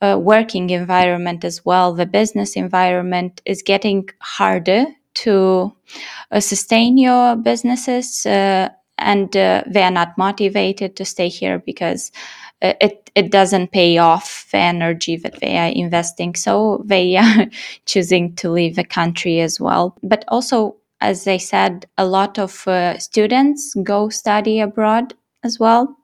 uh, 0.00 0.18
working 0.20 0.70
environment 0.70 1.44
as 1.44 1.64
well, 1.64 1.92
the 1.92 2.06
business 2.06 2.54
environment 2.54 3.42
is 3.44 3.62
getting 3.62 4.08
harder 4.20 4.86
to 5.14 5.72
uh, 6.30 6.40
sustain 6.40 6.96
your 6.96 7.36
businesses 7.36 8.24
uh, 8.26 8.68
and 9.04 9.36
uh, 9.36 9.62
they 9.66 9.82
are 9.82 9.90
not 9.90 10.16
motivated 10.18 10.96
to 10.96 11.04
stay 11.04 11.28
here 11.28 11.58
because 11.58 12.12
uh, 12.62 12.74
it 12.80 13.10
it 13.14 13.30
doesn't 13.30 13.72
pay 13.72 13.98
off 13.98 14.48
the 14.52 14.58
energy 14.58 15.16
that 15.16 15.40
they 15.40 15.58
are 15.58 15.68
investing. 15.68 16.34
So 16.34 16.82
they 16.86 17.16
are 17.24 17.46
choosing 17.86 18.34
to 18.36 18.50
leave 18.50 18.76
the 18.76 18.84
country 18.84 19.40
as 19.40 19.60
well. 19.60 19.96
But 20.02 20.24
also 20.28 20.76
as 21.02 21.26
i 21.26 21.36
said 21.36 21.84
a 21.98 22.06
lot 22.06 22.38
of 22.38 22.66
uh, 22.68 22.96
students 22.96 23.74
go 23.82 24.08
study 24.08 24.60
abroad 24.60 25.12
as 25.42 25.58
well 25.58 25.96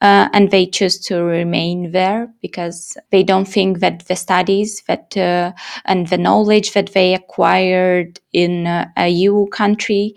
uh, 0.00 0.28
and 0.32 0.50
they 0.50 0.66
choose 0.66 0.98
to 0.98 1.22
remain 1.22 1.92
there 1.92 2.28
because 2.40 2.96
they 3.10 3.22
don't 3.22 3.46
think 3.46 3.80
that 3.80 4.06
the 4.06 4.16
studies 4.16 4.82
that 4.88 5.16
uh, 5.16 5.52
and 5.84 6.08
the 6.08 6.18
knowledge 6.18 6.72
that 6.72 6.92
they 6.92 7.14
acquired 7.14 8.18
in 8.32 8.66
uh, 8.66 8.88
a 8.96 9.08
EU 9.08 9.46
country 9.48 10.14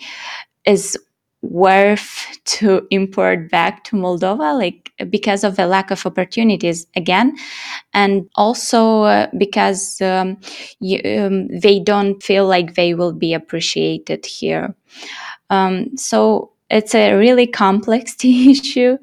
is 0.66 0.98
worth 1.50 2.26
to 2.46 2.86
import 2.90 3.50
back 3.50 3.84
to 3.86 3.96
Moldova, 3.96 4.58
like 4.58 4.92
because 5.10 5.44
of 5.44 5.56
the 5.56 5.68
lack 5.68 5.92
of 5.92 6.06
opportunities 6.06 6.88
again, 6.96 7.36
and 7.94 8.30
also 8.36 9.04
uh, 9.04 9.28
because 9.38 10.02
um, 10.02 10.38
you, 10.80 11.00
um, 11.20 11.48
they 11.48 11.80
don't 11.80 12.22
feel 12.24 12.48
like 12.48 12.76
they 12.76 12.94
will 12.94 13.14
be 13.14 13.34
appreciated 13.34 14.26
here. 14.26 14.76
Um, 15.50 15.98
so 15.98 16.52
it's 16.70 16.96
a 16.96 17.14
really 17.14 17.48
complex 17.48 18.16
issue. 18.24 18.98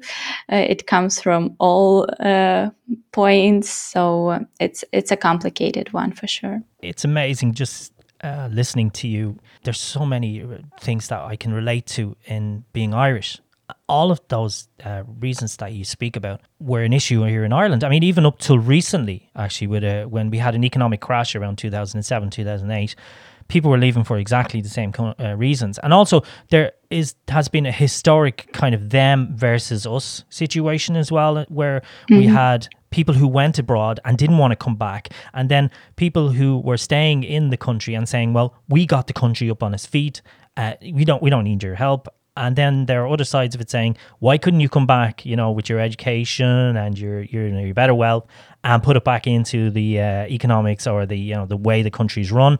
Uh, 0.51 0.65
it 0.67 0.87
comes 0.87 1.21
from 1.21 1.55
all 1.59 2.07
uh, 2.19 2.69
points, 3.11 3.69
so 3.69 4.45
it's 4.59 4.83
it's 4.91 5.11
a 5.11 5.17
complicated 5.17 5.93
one 5.93 6.11
for 6.11 6.27
sure. 6.27 6.61
It's 6.81 7.05
amazing 7.05 7.53
just 7.53 7.92
uh, 8.23 8.49
listening 8.51 8.89
to 8.91 9.07
you, 9.07 9.37
there's 9.63 9.79
so 9.79 10.05
many 10.05 10.41
uh, 10.41 10.57
things 10.79 11.09
that 11.09 11.21
I 11.21 11.35
can 11.35 11.53
relate 11.53 11.85
to 11.87 12.15
in 12.25 12.63
being 12.73 12.93
Irish. 12.93 13.39
All 13.87 14.11
of 14.11 14.21
those 14.29 14.67
uh, 14.83 15.03
reasons 15.19 15.57
that 15.57 15.73
you 15.73 15.83
speak 15.83 16.15
about 16.15 16.41
were 16.59 16.83
an 16.83 16.93
issue 16.93 17.23
here 17.23 17.43
in 17.43 17.53
Ireland. 17.53 17.83
I 17.83 17.89
mean, 17.89 18.03
even 18.03 18.25
up 18.25 18.39
till 18.39 18.59
recently, 18.59 19.29
actually, 19.35 19.67
with 19.67 19.83
a, 19.83 20.05
when 20.05 20.29
we 20.29 20.37
had 20.37 20.55
an 20.55 20.63
economic 20.63 21.01
crash 21.01 21.35
around 21.35 21.57
2007, 21.57 22.29
2008, 22.29 22.95
people 23.47 23.69
were 23.69 23.77
leaving 23.77 24.03
for 24.03 24.17
exactly 24.17 24.61
the 24.61 24.69
same 24.69 24.93
uh, 24.97 25.35
reasons. 25.35 25.79
And 25.79 25.93
also, 25.93 26.23
there 26.49 26.73
is 26.89 27.15
has 27.27 27.47
been 27.47 27.65
a 27.65 27.71
historic 27.71 28.51
kind 28.53 28.75
of 28.75 28.89
them 28.89 29.35
versus 29.35 29.85
us 29.85 30.23
situation 30.29 30.95
as 30.95 31.11
well, 31.11 31.45
where 31.49 31.81
mm-hmm. 31.81 32.17
we 32.17 32.25
had 32.27 32.67
people 32.91 33.15
who 33.15 33.27
went 33.27 33.57
abroad 33.57 33.99
and 34.05 34.17
didn't 34.17 34.37
want 34.37 34.51
to 34.51 34.55
come 34.55 34.75
back, 34.75 35.09
and 35.33 35.49
then 35.49 35.71
people 35.95 36.29
who 36.29 36.59
were 36.59 36.77
staying 36.77 37.23
in 37.23 37.49
the 37.49 37.57
country 37.57 37.95
and 37.95 38.07
saying, 38.07 38.33
"Well, 38.33 38.55
we 38.69 38.85
got 38.85 39.07
the 39.07 39.13
country 39.13 39.49
up 39.49 39.63
on 39.63 39.73
its 39.73 39.85
feet. 39.85 40.21
Uh, 40.55 40.73
we 40.81 41.05
don't 41.05 41.21
we 41.21 41.29
don't 41.29 41.43
need 41.43 41.63
your 41.63 41.75
help." 41.75 42.07
And 42.35 42.55
then 42.55 42.87
there 42.87 43.03
are 43.03 43.07
other 43.07 43.25
sides 43.25 43.53
of 43.53 43.61
it 43.61 43.69
saying, 43.69 43.97
"Why 44.19 44.37
couldn't 44.37 44.59
you 44.59 44.69
come 44.69 44.87
back? 44.87 45.25
You 45.25 45.35
know, 45.35 45.51
with 45.51 45.69
your 45.69 45.79
education 45.79 46.77
and 46.77 46.97
your 46.97 47.21
your, 47.23 47.47
you 47.47 47.53
know, 47.53 47.61
your 47.61 47.73
better 47.73 47.93
wealth, 47.95 48.25
and 48.63 48.81
put 48.81 48.97
it 48.97 49.03
back 49.03 49.27
into 49.27 49.69
the 49.69 49.99
uh, 49.99 50.25
economics 50.27 50.87
or 50.87 51.05
the 51.05 51.17
you 51.17 51.35
know 51.35 51.45
the 51.45 51.57
way 51.57 51.81
the 51.83 51.91
country's 51.91 52.31
run." 52.31 52.57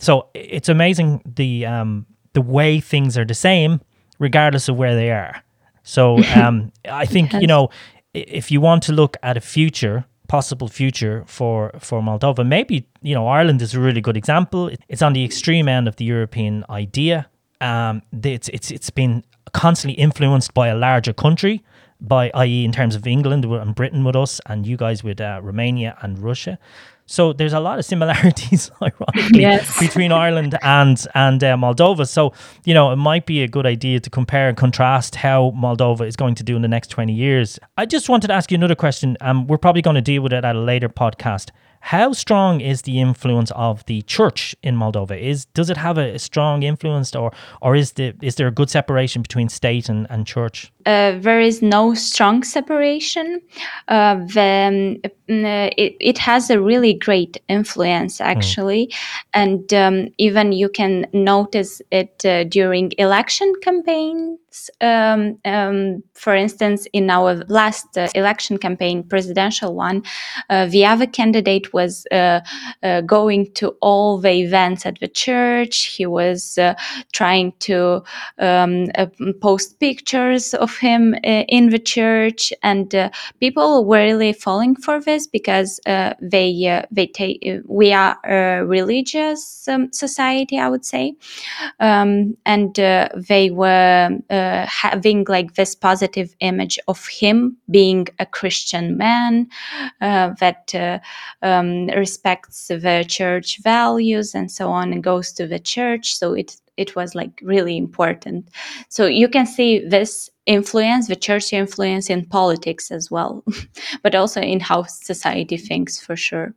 So 0.00 0.28
it's 0.34 0.68
amazing 0.68 1.22
the 1.24 1.66
um, 1.66 2.06
the 2.32 2.42
way 2.42 2.80
things 2.80 3.18
are 3.18 3.24
the 3.24 3.34
same 3.34 3.80
regardless 4.18 4.68
of 4.68 4.76
where 4.76 4.94
they 4.94 5.10
are. 5.10 5.42
So 5.82 6.22
um, 6.34 6.72
I 6.88 7.06
think 7.06 7.32
you 7.32 7.46
know 7.46 7.70
if 8.14 8.50
you 8.50 8.60
want 8.60 8.82
to 8.84 8.92
look 8.92 9.16
at 9.22 9.36
a 9.36 9.40
future 9.40 10.04
possible 10.28 10.68
future 10.68 11.24
for 11.26 11.72
for 11.80 12.00
Moldova. 12.00 12.46
Maybe 12.46 12.86
you 13.02 13.14
know 13.14 13.26
Ireland 13.26 13.60
is 13.62 13.74
a 13.74 13.80
really 13.80 14.00
good 14.00 14.16
example. 14.16 14.70
It's 14.88 15.02
on 15.02 15.14
the 15.14 15.24
extreme 15.24 15.68
end 15.68 15.88
of 15.88 15.96
the 15.96 16.04
European 16.04 16.64
idea. 16.70 17.28
Um, 17.60 18.02
it's 18.12 18.48
it's 18.50 18.70
it's 18.70 18.90
been 18.90 19.24
constantly 19.52 19.98
influenced 19.98 20.54
by 20.54 20.68
a 20.68 20.76
larger 20.76 21.12
country, 21.12 21.64
by 22.00 22.30
i.e. 22.34 22.64
in 22.64 22.72
terms 22.72 22.94
of 22.94 23.06
England 23.06 23.44
and 23.44 23.74
Britain 23.74 24.04
with 24.04 24.16
us, 24.16 24.40
and 24.46 24.66
you 24.66 24.76
guys 24.76 25.02
with 25.02 25.20
uh, 25.20 25.40
Romania 25.42 25.96
and 26.02 26.18
Russia. 26.18 26.58
So 27.10 27.32
there's 27.32 27.54
a 27.54 27.60
lot 27.60 27.78
of 27.78 27.86
similarities, 27.86 28.70
ironically, 28.82 29.40
yes. 29.40 29.80
between 29.80 30.12
Ireland 30.12 30.58
and 30.62 31.04
and 31.14 31.42
uh, 31.42 31.56
Moldova. 31.56 32.06
So 32.06 32.34
you 32.64 32.74
know 32.74 32.92
it 32.92 32.96
might 32.96 33.24
be 33.24 33.42
a 33.42 33.48
good 33.48 33.64
idea 33.64 33.98
to 33.98 34.10
compare 34.10 34.48
and 34.48 34.56
contrast 34.56 35.14
how 35.14 35.52
Moldova 35.56 36.06
is 36.06 36.16
going 36.16 36.34
to 36.34 36.42
do 36.42 36.54
in 36.54 36.60
the 36.62 36.68
next 36.68 36.88
20 36.88 37.14
years. 37.14 37.58
I 37.78 37.86
just 37.86 38.10
wanted 38.10 38.26
to 38.28 38.34
ask 38.34 38.50
you 38.50 38.56
another 38.56 38.74
question. 38.74 39.16
Um, 39.22 39.46
we're 39.46 39.56
probably 39.56 39.80
going 39.80 39.96
to 39.96 40.02
deal 40.02 40.22
with 40.22 40.34
it 40.34 40.44
at 40.44 40.54
a 40.54 40.60
later 40.60 40.90
podcast. 40.90 41.50
How 41.80 42.12
strong 42.12 42.60
is 42.60 42.82
the 42.82 43.00
influence 43.00 43.50
of 43.52 43.84
the 43.86 44.02
church 44.02 44.54
in 44.62 44.76
Moldova? 44.76 45.18
Is 45.20 45.46
does 45.46 45.70
it 45.70 45.76
have 45.76 45.98
a, 45.98 46.18
strong 46.18 46.62
influence, 46.62 47.14
or 47.14 47.32
or 47.62 47.76
is 47.76 47.92
the 47.92 48.14
is 48.20 48.34
there 48.34 48.48
a 48.48 48.52
good 48.52 48.70
separation 48.70 49.22
between 49.22 49.48
state 49.48 49.88
and, 49.88 50.06
and 50.10 50.26
church? 50.26 50.72
Uh, 50.86 51.18
there 51.18 51.40
is 51.40 51.62
no 51.62 51.94
strong 51.94 52.42
separation. 52.42 53.40
Uh, 53.88 54.16
the, 54.16 54.98
uh, 55.04 55.70
it, 55.76 55.96
it 56.00 56.18
has 56.18 56.50
a 56.50 56.60
really 56.60 56.94
great 56.94 57.36
influence 57.48 58.18
hmm. 58.18 58.24
actually, 58.24 58.86
mm. 58.86 58.94
and 59.34 59.74
um, 59.74 60.08
even 60.18 60.52
you 60.52 60.68
can 60.68 61.06
notice 61.12 61.80
it 61.90 62.24
uh, 62.24 62.44
during 62.44 62.92
election 62.98 63.52
um, 64.80 65.38
um, 65.44 66.02
for 66.14 66.34
instance, 66.34 66.86
in 66.92 67.10
our 67.10 67.36
last 67.48 67.96
uh, 67.96 68.08
election 68.14 68.58
campaign, 68.58 69.02
presidential 69.02 69.74
one, 69.74 70.02
uh, 70.50 70.66
the 70.66 70.84
other 70.84 71.06
candidate 71.06 71.72
was 71.72 72.06
uh, 72.10 72.40
uh 72.82 73.00
going 73.02 73.52
to 73.54 73.68
all 73.80 74.18
the 74.18 74.32
events 74.32 74.86
at 74.86 74.98
the 75.00 75.08
church. 75.08 75.76
He 75.96 76.06
was 76.06 76.58
uh, 76.58 76.74
trying 77.12 77.52
to 77.60 78.02
um, 78.38 78.86
uh, 78.94 79.06
post 79.40 79.78
pictures 79.80 80.54
of 80.54 80.76
him 80.78 81.14
in 81.24 81.70
the 81.70 81.78
church, 81.78 82.52
and 82.62 83.10
people 83.40 83.84
were 83.84 83.98
really 83.98 84.32
falling 84.32 84.74
for 84.76 85.00
this 85.00 85.26
because 85.26 85.80
they 86.20 86.84
they 86.90 87.06
take 87.06 87.38
we 87.66 87.92
are 87.92 88.16
a 88.24 88.64
religious 88.64 89.68
um, 89.68 89.92
society, 89.92 90.58
I 90.58 90.68
would 90.68 90.84
say, 90.84 91.14
um, 91.80 92.36
and 92.44 92.74
they 92.74 93.50
were 93.50 94.18
having 94.66 95.24
like 95.28 95.54
this 95.54 95.74
positive 95.74 96.34
image 96.40 96.78
of 96.88 97.06
him 97.06 97.56
being 97.70 98.06
a 98.18 98.26
Christian 98.26 98.96
man 98.96 99.48
uh, 100.00 100.30
that 100.40 100.74
uh, 100.74 100.98
um, 101.42 101.86
respects 101.88 102.68
the 102.68 103.04
church 103.08 103.60
values 103.62 104.34
and 104.34 104.50
so 104.50 104.68
on 104.68 104.92
and 104.92 105.02
goes 105.02 105.32
to 105.32 105.46
the 105.46 105.58
church. 105.58 106.16
So 106.16 106.34
it 106.34 106.56
it 106.76 106.94
was 106.94 107.14
like 107.14 107.40
really 107.42 107.76
important. 107.76 108.48
So 108.88 109.06
you 109.06 109.28
can 109.28 109.46
see 109.46 109.80
this 109.84 110.30
influence, 110.46 111.08
the 111.08 111.16
church 111.16 111.52
influence 111.52 112.08
in 112.08 112.24
politics 112.24 112.90
as 112.90 113.10
well, 113.10 113.44
but 114.02 114.14
also 114.14 114.40
in 114.40 114.60
how 114.60 114.84
society 114.84 115.56
thinks 115.56 116.00
for 116.00 116.16
sure. 116.16 116.54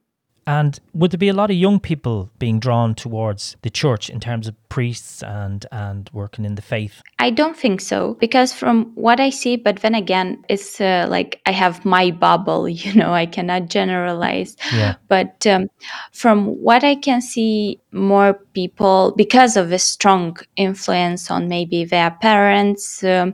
And 0.48 0.80
would 0.94 1.12
there 1.12 1.18
be 1.18 1.30
a 1.30 1.34
lot 1.34 1.52
of 1.52 1.56
young 1.56 1.80
people 1.80 2.32
being 2.40 2.60
drawn 2.60 2.96
towards 2.96 3.56
the 3.62 3.70
church 3.70 4.10
in 4.10 4.20
terms 4.20 4.48
of 4.48 4.56
priests 4.70 5.22
and 5.22 5.66
and 5.72 6.10
working 6.14 6.46
in 6.46 6.56
the 6.56 6.62
faith? 6.62 7.02
I 7.20 7.30
don't 7.30 7.56
think 7.56 7.82
so 7.82 8.16
because 8.20 8.52
from 8.52 8.92
what 8.96 9.20
I 9.20 9.30
see, 9.30 9.56
but 9.56 9.82
then 9.82 9.94
again, 9.94 10.44
it's 10.50 10.82
uh, 10.82 11.06
like 11.10 11.42
I 11.46 11.52
have 11.52 11.86
my 11.86 12.12
bubble. 12.12 12.68
You 12.82 12.96
know, 12.96 13.14
I 13.14 13.28
cannot 13.28 13.70
generalize. 13.70 14.58
Yeah. 14.74 14.96
But 15.08 15.46
um, 15.46 15.70
from 16.12 16.48
what 16.62 16.84
I 16.84 16.96
can 16.96 17.22
see, 17.22 17.80
more 17.92 18.34
people 18.54 19.14
because 19.18 19.58
of 19.58 19.72
a 19.72 19.80
strong 19.80 20.38
influence 20.56 21.30
on 21.30 21.48
maybe 21.48 21.84
their 21.84 22.12
parents, 22.22 23.04
um, 23.04 23.34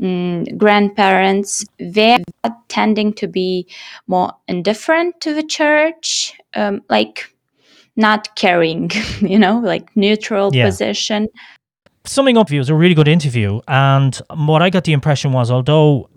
mm, 0.00 0.56
grandparents, 0.56 1.64
they're 1.78 2.18
tending 2.68 3.12
to 3.14 3.26
be 3.26 3.66
more 4.06 4.32
indifferent 4.48 5.20
to 5.20 5.34
the 5.34 5.42
church 5.42 6.34
um, 6.54 6.82
like 6.88 7.32
not 7.96 8.34
caring, 8.36 8.90
you 9.20 9.38
know, 9.38 9.58
like 9.58 9.94
neutral 9.96 10.54
yeah. 10.54 10.66
position. 10.66 11.28
Summing 12.04 12.36
up, 12.36 12.50
it 12.52 12.58
was 12.58 12.68
a 12.68 12.74
really 12.74 12.94
good 12.94 13.08
interview. 13.08 13.60
And 13.66 14.14
what 14.34 14.62
I 14.62 14.70
got 14.70 14.84
the 14.84 14.92
impression 14.92 15.32
was, 15.32 15.50
although 15.50 16.08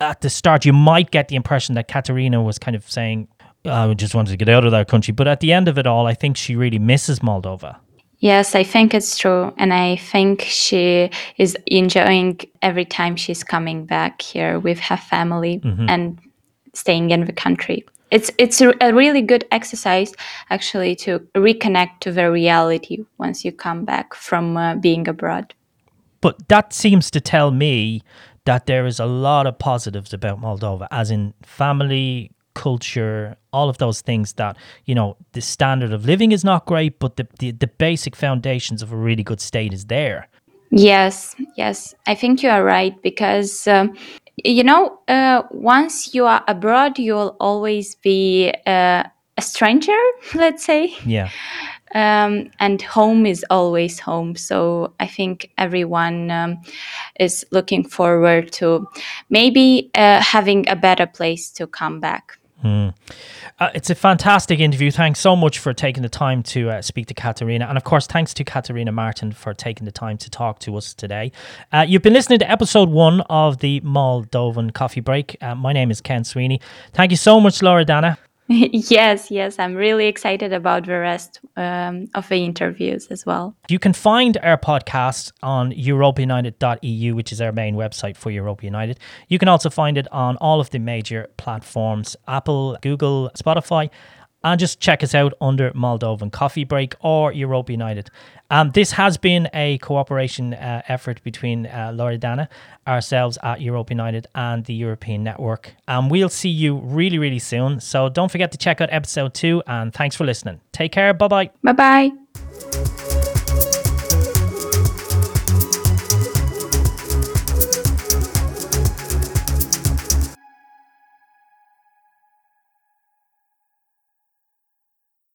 at 0.00 0.20
the 0.20 0.30
start 0.30 0.64
you 0.64 0.72
might 0.72 1.10
get 1.10 1.28
the 1.28 1.36
impression 1.36 1.74
that 1.74 1.88
Catarina 1.88 2.42
was 2.42 2.58
kind 2.58 2.76
of 2.76 2.88
saying, 2.90 3.28
I 3.64 3.92
just 3.94 4.14
wanted 4.14 4.32
to 4.32 4.36
get 4.36 4.48
out 4.48 4.64
of 4.64 4.72
that 4.72 4.88
country. 4.88 5.12
But 5.12 5.28
at 5.28 5.40
the 5.40 5.52
end 5.52 5.68
of 5.68 5.78
it 5.78 5.86
all, 5.86 6.06
I 6.06 6.14
think 6.14 6.36
she 6.36 6.56
really 6.56 6.78
misses 6.78 7.20
Moldova. 7.20 7.76
Yes, 8.18 8.54
I 8.54 8.62
think 8.62 8.94
it's 8.94 9.18
true. 9.18 9.52
And 9.56 9.72
I 9.72 9.96
think 9.96 10.42
she 10.42 11.10
is 11.38 11.56
enjoying 11.66 12.40
every 12.60 12.84
time 12.84 13.16
she's 13.16 13.42
coming 13.42 13.84
back 13.84 14.22
here 14.22 14.58
with 14.58 14.78
her 14.80 14.96
family 14.96 15.58
mm-hmm. 15.58 15.88
and 15.88 16.18
staying 16.74 17.10
in 17.10 17.24
the 17.24 17.32
country 17.32 17.84
it's 18.12 18.30
it's 18.36 18.60
a 18.60 18.92
really 18.92 19.22
good 19.22 19.44
exercise 19.50 20.12
actually 20.50 20.94
to 20.94 21.18
reconnect 21.34 21.98
to 22.00 22.12
the 22.12 22.30
reality 22.30 22.98
once 23.18 23.44
you 23.44 23.50
come 23.50 23.84
back 23.84 24.14
from 24.14 24.56
uh, 24.56 24.76
being 24.76 25.08
abroad 25.08 25.54
but 26.20 26.48
that 26.48 26.72
seems 26.72 27.10
to 27.10 27.20
tell 27.20 27.50
me 27.50 28.02
that 28.44 28.66
there 28.66 28.86
is 28.86 29.00
a 29.00 29.06
lot 29.06 29.46
of 29.46 29.58
positives 29.58 30.12
about 30.12 30.40
Moldova 30.40 30.86
as 30.90 31.10
in 31.10 31.32
family 31.42 32.30
culture 32.54 33.36
all 33.52 33.68
of 33.68 33.78
those 33.78 34.00
things 34.00 34.34
that 34.34 34.56
you 34.84 34.94
know 34.94 35.16
the 35.32 35.40
standard 35.40 35.92
of 35.92 36.04
living 36.04 36.32
is 36.32 36.44
not 36.44 36.66
great 36.66 36.98
but 36.98 37.16
the, 37.16 37.26
the, 37.38 37.50
the 37.52 37.66
basic 37.66 38.14
foundations 38.14 38.82
of 38.82 38.92
a 38.92 38.96
really 38.96 39.22
good 39.22 39.40
state 39.40 39.72
is 39.72 39.86
there 39.86 40.28
Yes, 40.74 41.36
yes, 41.54 41.94
I 42.06 42.14
think 42.14 42.42
you 42.42 42.48
are 42.48 42.64
right 42.64 42.94
because 43.02 43.68
um, 43.68 43.94
you 44.44 44.64
know, 44.64 44.98
uh, 45.08 45.42
once 45.50 46.14
you 46.14 46.26
are 46.26 46.42
abroad, 46.48 46.98
you'll 46.98 47.36
always 47.38 47.94
be 47.96 48.52
uh, 48.66 49.04
a 49.36 49.42
stranger, 49.42 49.98
let's 50.34 50.64
say. 50.64 50.94
Yeah. 51.04 51.30
Um, 51.94 52.50
and 52.58 52.80
home 52.80 53.26
is 53.26 53.44
always 53.50 54.00
home. 54.00 54.34
So 54.34 54.94
I 54.98 55.06
think 55.06 55.50
everyone 55.58 56.30
um, 56.30 56.62
is 57.20 57.44
looking 57.50 57.84
forward 57.84 58.50
to 58.52 58.88
maybe 59.28 59.90
uh, 59.94 60.22
having 60.22 60.66
a 60.70 60.76
better 60.76 61.06
place 61.06 61.50
to 61.50 61.66
come 61.66 62.00
back. 62.00 62.38
Mm. 62.62 62.94
Uh, 63.58 63.70
it's 63.74 63.90
a 63.90 63.94
fantastic 63.94 64.60
interview. 64.60 64.90
Thanks 64.90 65.20
so 65.20 65.36
much 65.36 65.58
for 65.58 65.72
taking 65.72 66.02
the 66.02 66.08
time 66.08 66.42
to 66.44 66.70
uh, 66.70 66.82
speak 66.82 67.06
to 67.06 67.14
Catarina. 67.14 67.66
And 67.66 67.76
of 67.76 67.84
course, 67.84 68.06
thanks 68.06 68.32
to 68.34 68.44
Catarina 68.44 68.92
Martin 68.92 69.32
for 69.32 69.52
taking 69.52 69.84
the 69.84 69.92
time 69.92 70.18
to 70.18 70.30
talk 70.30 70.58
to 70.60 70.76
us 70.76 70.94
today. 70.94 71.32
Uh, 71.72 71.84
you've 71.86 72.02
been 72.02 72.12
listening 72.12 72.38
to 72.40 72.50
episode 72.50 72.88
one 72.88 73.20
of 73.22 73.58
the 73.58 73.80
Moldovan 73.80 74.72
Coffee 74.72 75.00
Break. 75.00 75.36
Uh, 75.40 75.54
my 75.54 75.72
name 75.72 75.90
is 75.90 76.00
Ken 76.00 76.24
Sweeney. 76.24 76.60
Thank 76.92 77.10
you 77.10 77.16
so 77.16 77.40
much, 77.40 77.60
Loredana. 77.60 78.16
yes, 78.48 79.30
yes, 79.30 79.58
I'm 79.58 79.74
really 79.74 80.06
excited 80.08 80.52
about 80.52 80.86
the 80.86 80.98
rest 80.98 81.40
um, 81.56 82.08
of 82.14 82.28
the 82.28 82.44
interviews 82.44 83.06
as 83.06 83.24
well. 83.24 83.56
You 83.68 83.78
can 83.78 83.92
find 83.92 84.36
our 84.42 84.58
podcast 84.58 85.32
on 85.42 85.72
europeunited.eu, 85.72 87.14
which 87.14 87.32
is 87.32 87.40
our 87.40 87.52
main 87.52 87.76
website 87.76 88.16
for 88.16 88.30
Europe 88.30 88.62
United. 88.62 88.98
You 89.28 89.38
can 89.38 89.48
also 89.48 89.70
find 89.70 89.96
it 89.96 90.06
on 90.12 90.36
all 90.38 90.60
of 90.60 90.70
the 90.70 90.78
major 90.78 91.28
platforms 91.36 92.16
Apple, 92.26 92.76
Google, 92.82 93.30
Spotify, 93.36 93.90
and 94.44 94.58
just 94.58 94.80
check 94.80 95.02
us 95.02 95.14
out 95.14 95.34
under 95.40 95.70
Moldovan 95.70 96.32
Coffee 96.32 96.64
Break 96.64 96.94
or 97.00 97.32
Europe 97.32 97.70
United. 97.70 98.10
Um, 98.52 98.70
this 98.72 98.92
has 98.92 99.16
been 99.16 99.48
a 99.54 99.78
cooperation 99.78 100.52
uh, 100.52 100.82
effort 100.86 101.22
between 101.24 101.66
uh, 101.66 101.90
Loredana, 101.94 102.48
ourselves 102.86 103.38
at 103.42 103.62
Europe 103.62 103.88
United, 103.88 104.26
and 104.34 104.62
the 104.66 104.74
European 104.74 105.24
Network. 105.24 105.74
And 105.88 106.10
we'll 106.10 106.28
see 106.28 106.50
you 106.50 106.76
really, 106.76 107.18
really 107.18 107.38
soon. 107.38 107.80
So 107.80 108.10
don't 108.10 108.30
forget 108.30 108.52
to 108.52 108.58
check 108.58 108.82
out 108.82 108.90
episode 108.92 109.32
two. 109.32 109.62
And 109.66 109.92
thanks 109.94 110.16
for 110.16 110.24
listening. 110.24 110.60
Take 110.70 110.92
care. 110.92 111.14
Bye 111.14 111.28
bye. 111.28 111.50
Bye 111.62 111.72
bye. 111.72 113.08